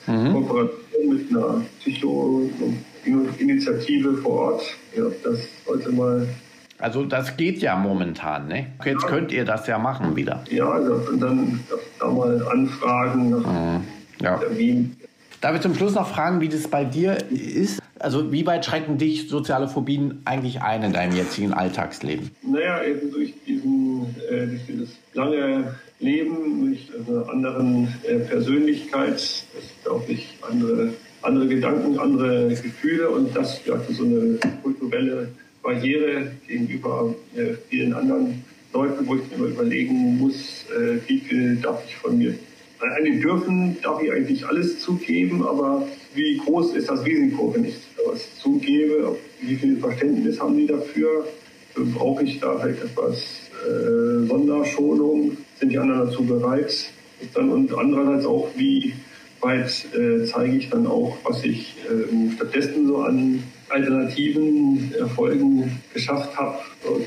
mhm. 0.07 0.33
Kooperation 0.33 1.09
mit 1.09 1.29
einer 1.29 1.61
Psycho-Initiative 1.79 4.17
vor 4.17 4.53
Ort. 4.53 4.63
Ja, 4.95 5.05
das 5.23 5.39
sollte 5.65 5.91
mal 5.91 6.27
also 6.77 7.05
das 7.05 7.37
geht 7.37 7.59
ja 7.59 7.75
momentan, 7.75 8.47
ne? 8.47 8.67
Jetzt 8.83 9.03
ja. 9.03 9.07
könnt 9.09 9.31
ihr 9.31 9.45
das 9.45 9.67
ja 9.67 9.77
machen 9.77 10.15
wieder. 10.15 10.43
Ja, 10.49 10.69
also 10.69 11.15
dann 11.17 11.61
da 11.99 12.07
mal 12.07 12.47
anfragen 12.47 13.29
mhm. 13.29 13.83
ja. 14.19 14.39
Darf 15.41 15.55
ich 15.55 15.61
zum 15.61 15.75
Schluss 15.75 15.93
noch 15.93 16.07
fragen, 16.07 16.41
wie 16.41 16.49
das 16.49 16.67
bei 16.67 16.83
dir 16.83 17.17
ist? 17.29 17.79
Also 17.99 18.31
wie 18.31 18.45
weit 18.45 18.65
schrecken 18.65 18.97
dich 18.97 19.29
soziale 19.29 19.67
Phobien 19.67 20.21
eigentlich 20.25 20.61
ein 20.61 20.83
in 20.83 20.93
deinem 20.93 21.15
jetzigen 21.15 21.53
Alltagsleben? 21.53 22.31
Naja, 22.41 22.83
eben 22.83 23.11
durch, 23.11 23.33
diesen, 23.45 24.15
äh, 24.29 24.47
durch 24.47 24.65
dieses 24.67 24.89
lange 25.13 25.75
Leben, 25.99 26.65
durch 26.65 26.89
eine 27.07 27.29
anderen 27.29 27.87
äh, 28.03 28.19
Persönlichkeit, 28.19 29.13
das 29.13 29.43
glaube 29.83 30.11
ich 30.11 30.37
andere, 30.49 30.93
andere 31.21 31.47
Gedanken, 31.47 31.99
andere 31.99 32.49
Gefühle 32.49 33.09
und 33.09 33.35
das 33.35 33.63
ja, 33.65 33.79
so 33.89 34.03
eine 34.03 34.37
kulturelle 34.61 35.29
Barriere 35.63 36.31
gegenüber 36.67 37.13
äh, 37.35 37.53
vielen 37.69 37.93
anderen 37.93 38.43
Leuten, 38.73 39.07
wo 39.07 39.15
ich 39.15 39.37
mir 39.37 39.45
überlegen 39.45 40.17
muss, 40.17 40.65
äh, 40.69 40.97
wie 41.07 41.19
viel 41.19 41.55
darf 41.57 41.83
ich 41.87 41.95
von 41.95 42.17
mir 42.17 42.35
an 42.79 43.21
dürfen, 43.21 43.77
darf 43.81 44.01
ich 44.03 44.11
eigentlich 44.11 44.45
alles 44.45 44.79
zugeben, 44.79 45.43
aber 45.45 45.87
wie 46.13 46.37
groß 46.37 46.73
ist 46.75 46.89
das 46.89 47.05
Risiko, 47.05 47.53
wenn 47.55 47.65
ich 47.65 47.75
was 48.05 48.37
zugebe? 48.39 49.15
Wie 49.41 49.55
viel 49.55 49.77
Verständnis 49.77 50.39
haben 50.39 50.57
die 50.57 50.67
dafür? 50.67 51.25
Brauche 51.75 52.23
ich 52.23 52.39
da 52.39 52.57
vielleicht 52.57 52.83
etwas 52.83 53.49
äh, 53.65 54.27
Sonderschonung? 54.27 55.37
Sind 55.59 55.69
die 55.69 55.77
anderen 55.77 56.07
dazu 56.07 56.23
bereit? 56.23 56.89
Dann, 57.33 57.49
und 57.49 57.73
andererseits 57.73 58.25
auch, 58.25 58.49
wie 58.55 58.93
weit 59.41 59.85
äh, 59.93 60.25
zeige 60.25 60.57
ich 60.57 60.69
dann 60.69 60.87
auch, 60.87 61.17
was 61.23 61.43
ich 61.43 61.75
äh, 61.89 62.33
stattdessen 62.35 62.87
so 62.87 62.97
an 62.97 63.43
alternativen 63.69 64.93
Erfolgen 64.99 65.81
geschafft 65.93 66.35
habe. 66.37 66.57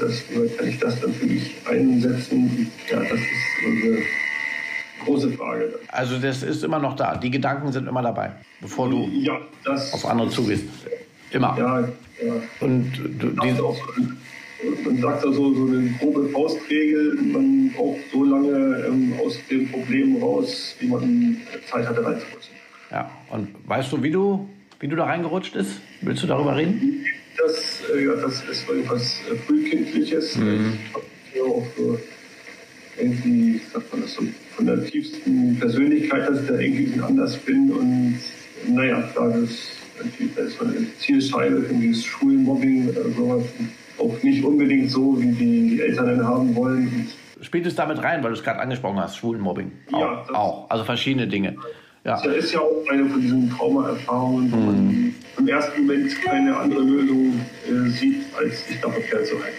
Das, 0.00 0.24
kann 0.56 0.68
ich 0.68 0.78
das 0.78 1.00
dann 1.00 1.12
für 1.12 1.26
mich 1.26 1.54
einsetzen? 1.68 2.70
Ja, 2.90 3.00
das 3.00 3.12
ist 3.12 3.66
eine 3.66 3.98
große 5.04 5.30
Frage. 5.32 5.78
Also 5.88 6.18
das 6.18 6.42
ist 6.42 6.64
immer 6.64 6.78
noch 6.78 6.96
da. 6.96 7.16
Die 7.16 7.30
Gedanken 7.30 7.72
sind 7.72 7.88
immer 7.88 8.02
dabei, 8.02 8.32
bevor 8.60 8.88
du 8.90 9.08
ja, 9.12 9.38
auf 9.66 10.06
andere 10.06 10.30
zugehst. 10.30 10.64
Immer. 11.30 11.56
Ja, 11.58 11.80
ja. 11.80 12.32
Und 12.60 12.92
du, 13.18 13.28
diese 13.42 13.62
auch, 13.62 13.78
man 14.84 15.00
sagt 15.00 15.24
ja 15.24 15.32
so, 15.32 15.54
so 15.54 15.66
eine 15.66 15.90
grobe 16.00 16.28
Faustregel, 16.30 17.14
man 17.32 17.72
braucht 17.76 17.98
so 18.12 18.24
lange 18.24 18.86
ähm, 18.86 19.14
aus 19.24 19.38
dem 19.50 19.70
Problem 19.70 20.22
raus, 20.22 20.74
wie 20.80 20.88
man 20.88 21.36
Zeit 21.70 21.86
hatte 21.86 22.04
reinzurutschen. 22.04 22.54
Ja, 22.90 23.10
und 23.30 23.48
weißt 23.66 23.92
du, 23.92 24.02
wie 24.02 24.10
du, 24.10 24.48
wie 24.80 24.88
du 24.88 24.96
da 24.96 25.04
reingerutscht 25.04 25.54
bist? 25.54 25.80
Willst 26.02 26.22
du 26.22 26.26
darüber 26.26 26.56
reden? 26.56 27.04
Das, 27.36 27.82
äh, 27.94 28.04
ja, 28.04 28.14
das 28.14 28.42
ist 28.44 28.68
irgendwas 28.68 29.20
äh, 29.30 29.36
Frühkindliches. 29.36 30.36
Mhm. 30.36 30.78
Ich 31.32 31.40
habe 31.40 31.50
auch 31.50 31.66
irgendwie, 32.98 33.60
sagt 33.72 33.92
man 33.92 34.02
das 34.02 34.14
so, 34.14 34.22
von 34.56 34.66
der 34.66 34.84
tiefsten 34.84 35.56
Persönlichkeit, 35.58 36.28
dass 36.28 36.42
ich 36.42 36.48
da 36.48 36.58
irgendwie 36.58 37.00
anders 37.00 37.36
bin. 37.38 37.70
Und 37.70 38.18
naja, 38.74 39.02
klar, 39.12 39.30
das, 39.30 39.70
das 40.36 40.46
ist 40.46 40.60
eine 40.60 40.86
Zielscheibe 40.98 41.62
für 41.62 41.74
dieses 41.74 42.04
Schulmobbing 42.04 42.88
oder 42.88 43.08
sowas. 43.10 43.44
Auch 43.98 44.22
nicht 44.22 44.44
unbedingt 44.44 44.90
so, 44.90 45.20
wie 45.20 45.32
die, 45.32 45.80
Eltern 45.80 46.26
haben 46.26 46.54
wollen. 46.54 47.08
Spielt 47.40 47.66
es 47.66 47.74
damit 47.74 48.02
rein, 48.02 48.22
weil 48.22 48.30
du 48.30 48.36
es 48.36 48.42
gerade 48.42 48.58
angesprochen 48.60 48.98
hast, 48.98 49.16
Schwulenmobbing? 49.16 49.70
Auch, 49.92 50.00
ja. 50.00 50.34
auch. 50.34 50.70
Also 50.70 50.84
verschiedene 50.84 51.28
Dinge. 51.28 51.56
Ja. 52.08 52.18
Das 52.22 52.36
ist 52.36 52.54
ja 52.54 52.60
auch 52.60 52.88
eine 52.90 53.04
von 53.04 53.20
diesen 53.20 53.50
Traumaerfahrungen, 53.50 54.50
wo 54.50 54.56
mhm. 54.56 54.64
man 54.64 55.14
im 55.36 55.48
ersten 55.48 55.82
Moment 55.82 56.22
keine 56.22 56.56
andere 56.56 56.80
Lösung 56.80 57.38
äh, 57.68 57.90
sieht, 57.90 58.24
als 58.34 58.66
sich 58.66 58.80
da 58.80 58.88
verkehrt 58.88 59.26
zu 59.26 59.34
halten. 59.34 59.56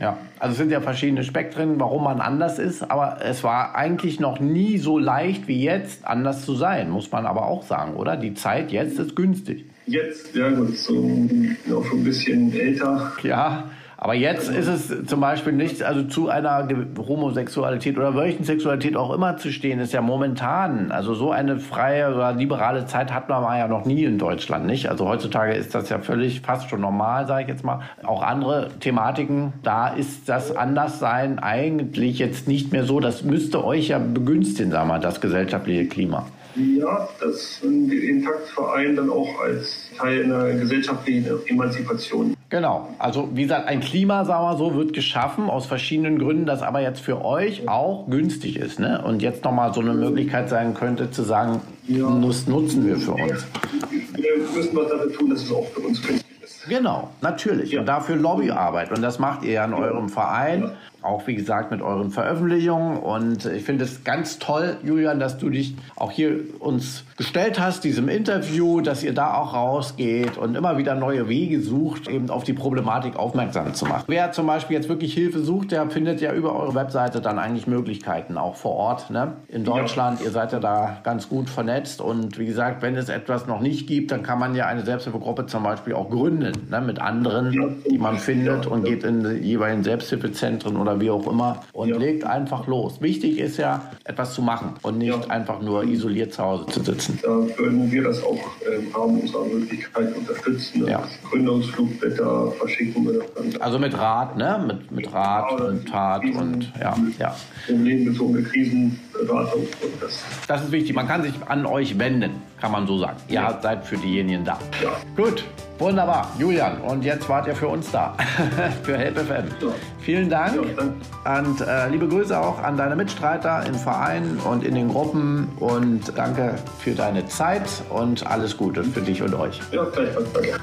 Ja, 0.00 0.18
also 0.40 0.50
es 0.50 0.58
sind 0.58 0.72
ja 0.72 0.80
verschiedene 0.80 1.22
Spektren, 1.22 1.78
warum 1.78 2.02
man 2.02 2.20
anders 2.20 2.58
ist, 2.58 2.82
aber 2.82 3.18
es 3.22 3.44
war 3.44 3.76
eigentlich 3.76 4.18
noch 4.18 4.40
nie 4.40 4.78
so 4.78 4.98
leicht 4.98 5.46
wie 5.46 5.62
jetzt, 5.62 6.04
anders 6.04 6.44
zu 6.44 6.56
sein, 6.56 6.90
muss 6.90 7.12
man 7.12 7.26
aber 7.26 7.46
auch 7.46 7.62
sagen, 7.62 7.94
oder? 7.94 8.16
Die 8.16 8.34
Zeit 8.34 8.72
jetzt 8.72 8.98
ist 8.98 9.14
günstig. 9.14 9.64
Jetzt, 9.86 10.34
ja 10.34 10.50
gut, 10.50 10.76
so 10.76 10.94
auch 10.96 11.84
schon 11.84 12.00
ein 12.00 12.04
bisschen 12.04 12.52
älter. 12.52 13.12
Ja, 13.22 13.70
aber 13.96 14.14
jetzt 14.14 14.48
ist 14.50 14.66
es 14.66 15.06
zum 15.06 15.20
Beispiel 15.20 15.52
nicht, 15.52 15.82
also 15.82 16.02
zu 16.02 16.28
einer 16.28 16.68
Homosexualität 16.98 17.96
oder 17.96 18.14
welchen 18.16 18.44
Sexualität 18.44 18.96
auch 18.96 19.12
immer 19.12 19.36
zu 19.36 19.52
stehen, 19.52 19.78
ist 19.80 19.92
ja 19.92 20.02
momentan, 20.02 20.90
also 20.90 21.14
so 21.14 21.30
eine 21.30 21.58
freie 21.58 22.14
oder 22.14 22.32
liberale 22.32 22.86
Zeit 22.86 23.12
hat 23.12 23.28
man 23.28 23.42
ja 23.58 23.68
noch 23.68 23.84
nie 23.84 24.04
in 24.04 24.18
Deutschland, 24.18 24.66
nicht? 24.66 24.90
Also 24.90 25.08
heutzutage 25.08 25.54
ist 25.54 25.74
das 25.74 25.88
ja 25.88 25.98
völlig 25.98 26.40
fast 26.40 26.70
schon 26.70 26.80
normal, 26.80 27.26
sage 27.26 27.42
ich 27.42 27.48
jetzt 27.48 27.64
mal. 27.64 27.80
Auch 28.02 28.22
andere 28.22 28.70
Thematiken, 28.80 29.52
da 29.62 29.88
ist 29.88 30.28
das 30.28 30.54
Anderssein 30.56 31.38
eigentlich 31.38 32.18
jetzt 32.18 32.48
nicht 32.48 32.72
mehr 32.72 32.84
so. 32.84 33.00
Das 33.00 33.22
müsste 33.24 33.64
euch 33.64 33.88
ja 33.88 33.98
begünstigen, 33.98 34.70
sagen 34.70 34.88
wir 34.88 34.94
mal, 34.94 35.00
das 35.00 35.20
gesellschaftliche 35.20 35.86
Klima. 35.86 36.26
Ja, 36.56 37.08
das 37.20 37.60
den 37.62 38.24
Taktverein 38.24 38.94
dann 38.94 39.10
auch 39.10 39.40
als 39.40 39.90
Teil 39.98 40.24
einer 40.24 40.52
gesellschaftlichen 40.52 41.26
Emanzipation. 41.46 42.34
Genau. 42.54 42.88
Also 43.00 43.30
wie 43.34 43.42
gesagt, 43.42 43.66
ein 43.66 43.80
Klima, 43.80 44.24
sagen 44.24 44.44
wir 44.44 44.56
so, 44.56 44.76
wird 44.76 44.92
geschaffen 44.92 45.50
aus 45.50 45.66
verschiedenen 45.66 46.20
Gründen, 46.20 46.46
das 46.46 46.62
aber 46.62 46.80
jetzt 46.80 47.00
für 47.00 47.24
euch 47.24 47.68
auch 47.68 48.08
günstig 48.08 48.60
ist. 48.60 48.78
Ne? 48.78 49.02
Und 49.04 49.22
jetzt 49.22 49.42
nochmal 49.42 49.74
so 49.74 49.80
eine 49.80 49.92
Möglichkeit 49.92 50.48
sein 50.48 50.72
könnte, 50.72 51.10
zu 51.10 51.24
sagen, 51.24 51.62
ja. 51.88 52.08
das 52.24 52.46
nutzen 52.46 52.86
wir 52.86 52.96
für 52.96 53.14
uns. 53.14 53.44
Wir 53.90 54.36
müssen 54.54 54.76
was 54.76 54.88
dafür 54.88 55.12
tun, 55.12 55.30
dass 55.30 55.42
es 55.42 55.50
auch 55.50 55.66
für 55.66 55.80
uns 55.80 56.00
günstig 56.00 56.42
ist. 56.44 56.68
Genau, 56.68 57.10
natürlich. 57.22 57.72
Ja. 57.72 57.80
Und 57.80 57.86
dafür 57.86 58.14
Lobbyarbeit. 58.14 58.92
Und 58.92 59.02
das 59.02 59.18
macht 59.18 59.42
ihr 59.42 59.54
ja 59.54 59.64
in 59.64 59.74
eurem 59.74 60.08
Verein. 60.08 60.62
Ja 60.62 60.72
auch 61.04 61.26
wie 61.26 61.34
gesagt 61.34 61.70
mit 61.70 61.82
euren 61.82 62.10
Veröffentlichungen. 62.10 62.96
Und 62.96 63.44
ich 63.44 63.62
finde 63.64 63.84
es 63.84 64.04
ganz 64.04 64.38
toll, 64.38 64.78
Julian, 64.82 65.20
dass 65.20 65.38
du 65.38 65.50
dich 65.50 65.76
auch 65.96 66.10
hier 66.10 66.40
uns 66.60 67.04
gestellt 67.16 67.60
hast, 67.60 67.84
diesem 67.84 68.08
Interview, 68.08 68.80
dass 68.80 69.02
ihr 69.02 69.14
da 69.14 69.34
auch 69.34 69.54
rausgeht 69.54 70.36
und 70.36 70.56
immer 70.56 70.78
wieder 70.78 70.94
neue 70.94 71.28
Wege 71.28 71.60
sucht, 71.60 72.08
eben 72.08 72.30
auf 72.30 72.44
die 72.44 72.52
Problematik 72.52 73.16
aufmerksam 73.16 73.74
zu 73.74 73.86
machen. 73.86 74.04
Wer 74.06 74.32
zum 74.32 74.46
Beispiel 74.46 74.76
jetzt 74.76 74.88
wirklich 74.88 75.14
Hilfe 75.14 75.40
sucht, 75.40 75.72
der 75.72 75.88
findet 75.90 76.20
ja 76.20 76.32
über 76.32 76.54
eure 76.54 76.74
Webseite 76.74 77.20
dann 77.20 77.38
eigentlich 77.38 77.66
Möglichkeiten, 77.66 78.36
auch 78.36 78.56
vor 78.56 78.72
Ort. 78.72 79.10
Ne? 79.10 79.34
In 79.48 79.64
Deutschland, 79.64 80.20
ja. 80.20 80.26
ihr 80.26 80.32
seid 80.32 80.52
ja 80.52 80.60
da 80.60 80.98
ganz 81.04 81.28
gut 81.28 81.48
vernetzt. 81.48 82.00
Und 82.00 82.38
wie 82.38 82.46
gesagt, 82.46 82.82
wenn 82.82 82.96
es 82.96 83.08
etwas 83.08 83.46
noch 83.46 83.60
nicht 83.60 83.86
gibt, 83.86 84.10
dann 84.10 84.22
kann 84.22 84.38
man 84.38 84.54
ja 84.54 84.66
eine 84.66 84.84
Selbsthilfegruppe 84.84 85.46
zum 85.46 85.62
Beispiel 85.62 85.94
auch 85.94 86.10
gründen, 86.10 86.68
ne? 86.70 86.80
mit 86.80 86.98
anderen, 86.98 87.82
die 87.88 87.98
man 87.98 88.18
findet 88.18 88.66
und 88.66 88.84
geht 88.84 89.04
in 89.04 89.22
die 89.22 89.46
jeweiligen 89.46 89.84
Selbsthilfezentren 89.84 90.76
oder 90.76 91.00
wie 91.00 91.10
auch 91.10 91.26
immer 91.26 91.60
und 91.72 91.88
ja. 91.88 91.96
legt 91.96 92.24
einfach 92.24 92.66
los. 92.66 93.00
Wichtig 93.00 93.38
ist 93.38 93.56
ja, 93.56 93.82
etwas 94.04 94.34
zu 94.34 94.42
machen 94.42 94.74
und 94.82 94.98
nicht 94.98 95.08
ja. 95.08 95.30
einfach 95.30 95.60
nur 95.60 95.84
isoliert 95.84 96.32
zu 96.32 96.42
Hause 96.42 96.66
zu 96.66 96.82
sitzen. 96.82 97.03
Da 97.22 97.28
würden 97.28 97.90
wir 97.90 98.02
das 98.02 98.22
auch 98.22 98.40
im 98.66 98.94
Rahmen 98.94 99.20
unserer 99.20 99.44
Möglichkeit 99.44 100.16
unterstützen. 100.16 100.86
Ja. 100.86 101.02
Gründungsflugblätter 101.28 102.52
verschicken 102.52 103.06
wir. 103.06 103.22
Also 103.60 103.78
mit 103.78 103.96
Rat, 103.96 104.36
ne? 104.36 104.64
Mit, 104.66 104.90
mit 104.90 105.12
Rat 105.12 105.58
ja, 105.58 105.66
und 105.66 105.88
Tat 105.88 106.22
Krisen, 106.22 106.40
und 106.40 106.72
ja. 106.80 106.96
ja. 107.18 107.36
Problembezogene 107.66 108.42
Krisenberatung. 108.42 109.66
Das. 110.00 110.22
das 110.46 110.64
ist 110.64 110.72
wichtig. 110.72 110.94
Man 110.94 111.08
kann 111.08 111.22
sich 111.22 111.34
an 111.46 111.66
euch 111.66 111.98
wenden, 111.98 112.32
kann 112.60 112.72
man 112.72 112.86
so 112.86 112.98
sagen. 112.98 113.18
Ihr 113.28 113.34
ja. 113.34 113.58
seid 113.60 113.84
für 113.84 113.96
diejenigen 113.96 114.44
da. 114.44 114.58
Ja. 114.82 114.96
Gut, 115.16 115.44
Wunderbar, 115.78 116.30
Julian. 116.38 116.80
Und 116.82 117.04
jetzt 117.04 117.28
wart 117.28 117.46
ihr 117.46 117.54
für 117.54 117.68
uns 117.68 117.90
da, 117.90 118.16
für 118.82 118.96
Help 118.96 119.18
FM. 119.18 119.46
Ja. 119.60 119.74
Vielen 119.98 120.30
Dank. 120.30 120.54
Ja, 120.54 121.38
und 121.38 121.60
äh, 121.60 121.88
liebe 121.88 122.06
Grüße 122.06 122.38
auch 122.38 122.62
an 122.62 122.76
deine 122.76 122.94
Mitstreiter 122.94 123.64
im 123.66 123.74
Verein 123.74 124.38
und 124.44 124.64
in 124.64 124.74
den 124.74 124.88
Gruppen. 124.88 125.48
Und 125.58 126.16
danke 126.16 126.54
für 126.78 126.92
deine 126.92 127.26
Zeit 127.26 127.68
und 127.90 128.26
alles 128.26 128.56
Gute 128.56 128.84
für 128.84 129.00
dich 129.00 129.22
und 129.22 129.34
euch. 129.34 129.60
Ja, 129.72 129.84
gleichfalls. 129.84 130.32
Danke. 130.32 130.54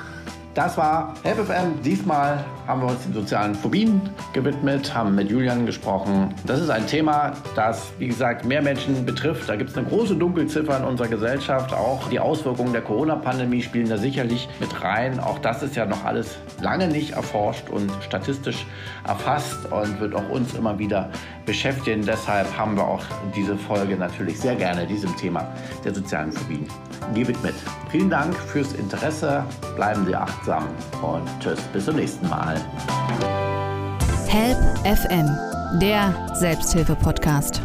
Das 0.53 0.77
war 0.77 1.13
HelpFM. 1.23 1.81
Diesmal 1.81 2.43
haben 2.67 2.81
wir 2.81 2.89
uns 2.89 3.03
den 3.03 3.13
sozialen 3.13 3.55
Phobien 3.55 4.01
gewidmet, 4.33 4.93
haben 4.93 5.15
mit 5.15 5.29
Julian 5.29 5.65
gesprochen. 5.65 6.35
Das 6.45 6.59
ist 6.59 6.69
ein 6.69 6.85
Thema, 6.87 7.31
das, 7.55 7.93
wie 7.99 8.07
gesagt, 8.07 8.43
mehr 8.43 8.61
Menschen 8.61 9.05
betrifft. 9.05 9.47
Da 9.47 9.55
gibt 9.55 9.69
es 9.69 9.77
eine 9.77 9.87
große 9.87 10.15
Dunkelziffer 10.15 10.77
in 10.77 10.83
unserer 10.83 11.07
Gesellschaft. 11.07 11.73
Auch 11.73 12.09
die 12.09 12.19
Auswirkungen 12.19 12.73
der 12.73 12.81
Corona-Pandemie 12.81 13.61
spielen 13.61 13.87
da 13.87 13.97
sicherlich 13.97 14.49
mit 14.59 14.83
rein. 14.83 15.21
Auch 15.21 15.39
das 15.39 15.63
ist 15.63 15.77
ja 15.77 15.85
noch 15.85 16.03
alles 16.03 16.37
lange 16.59 16.89
nicht 16.89 17.11
erforscht 17.11 17.69
und 17.69 17.89
statistisch 18.01 18.65
erfasst 19.07 19.71
und 19.71 20.01
wird 20.01 20.13
auch 20.15 20.29
uns 20.29 20.53
immer 20.53 20.77
wieder 20.77 21.09
beschäftigen. 21.45 22.05
Deshalb 22.05 22.57
haben 22.57 22.75
wir 22.75 22.85
auch 22.85 23.03
diese 23.35 23.55
Folge 23.55 23.95
natürlich 23.95 24.39
sehr 24.39 24.55
gerne 24.55 24.85
diesem 24.85 25.15
Thema 25.15 25.47
der 25.85 25.95
sozialen 25.95 26.33
Phobien 26.33 26.67
gewidmet. 27.13 27.55
Vielen 27.89 28.09
Dank 28.09 28.35
fürs 28.35 28.73
Interesse. 28.73 29.43
Bleiben 29.75 30.05
Sie 30.05 30.15
achtsam 30.41 30.67
und 31.01 31.27
tschüss, 31.39 31.60
bis 31.73 31.86
zum 31.86 31.95
nächsten 31.95 32.27
Mal. 32.30 32.56
Help 34.27 34.58
FM, 34.86 35.30
der 35.80 36.13
Selbsthilfe-Podcast. 36.36 37.62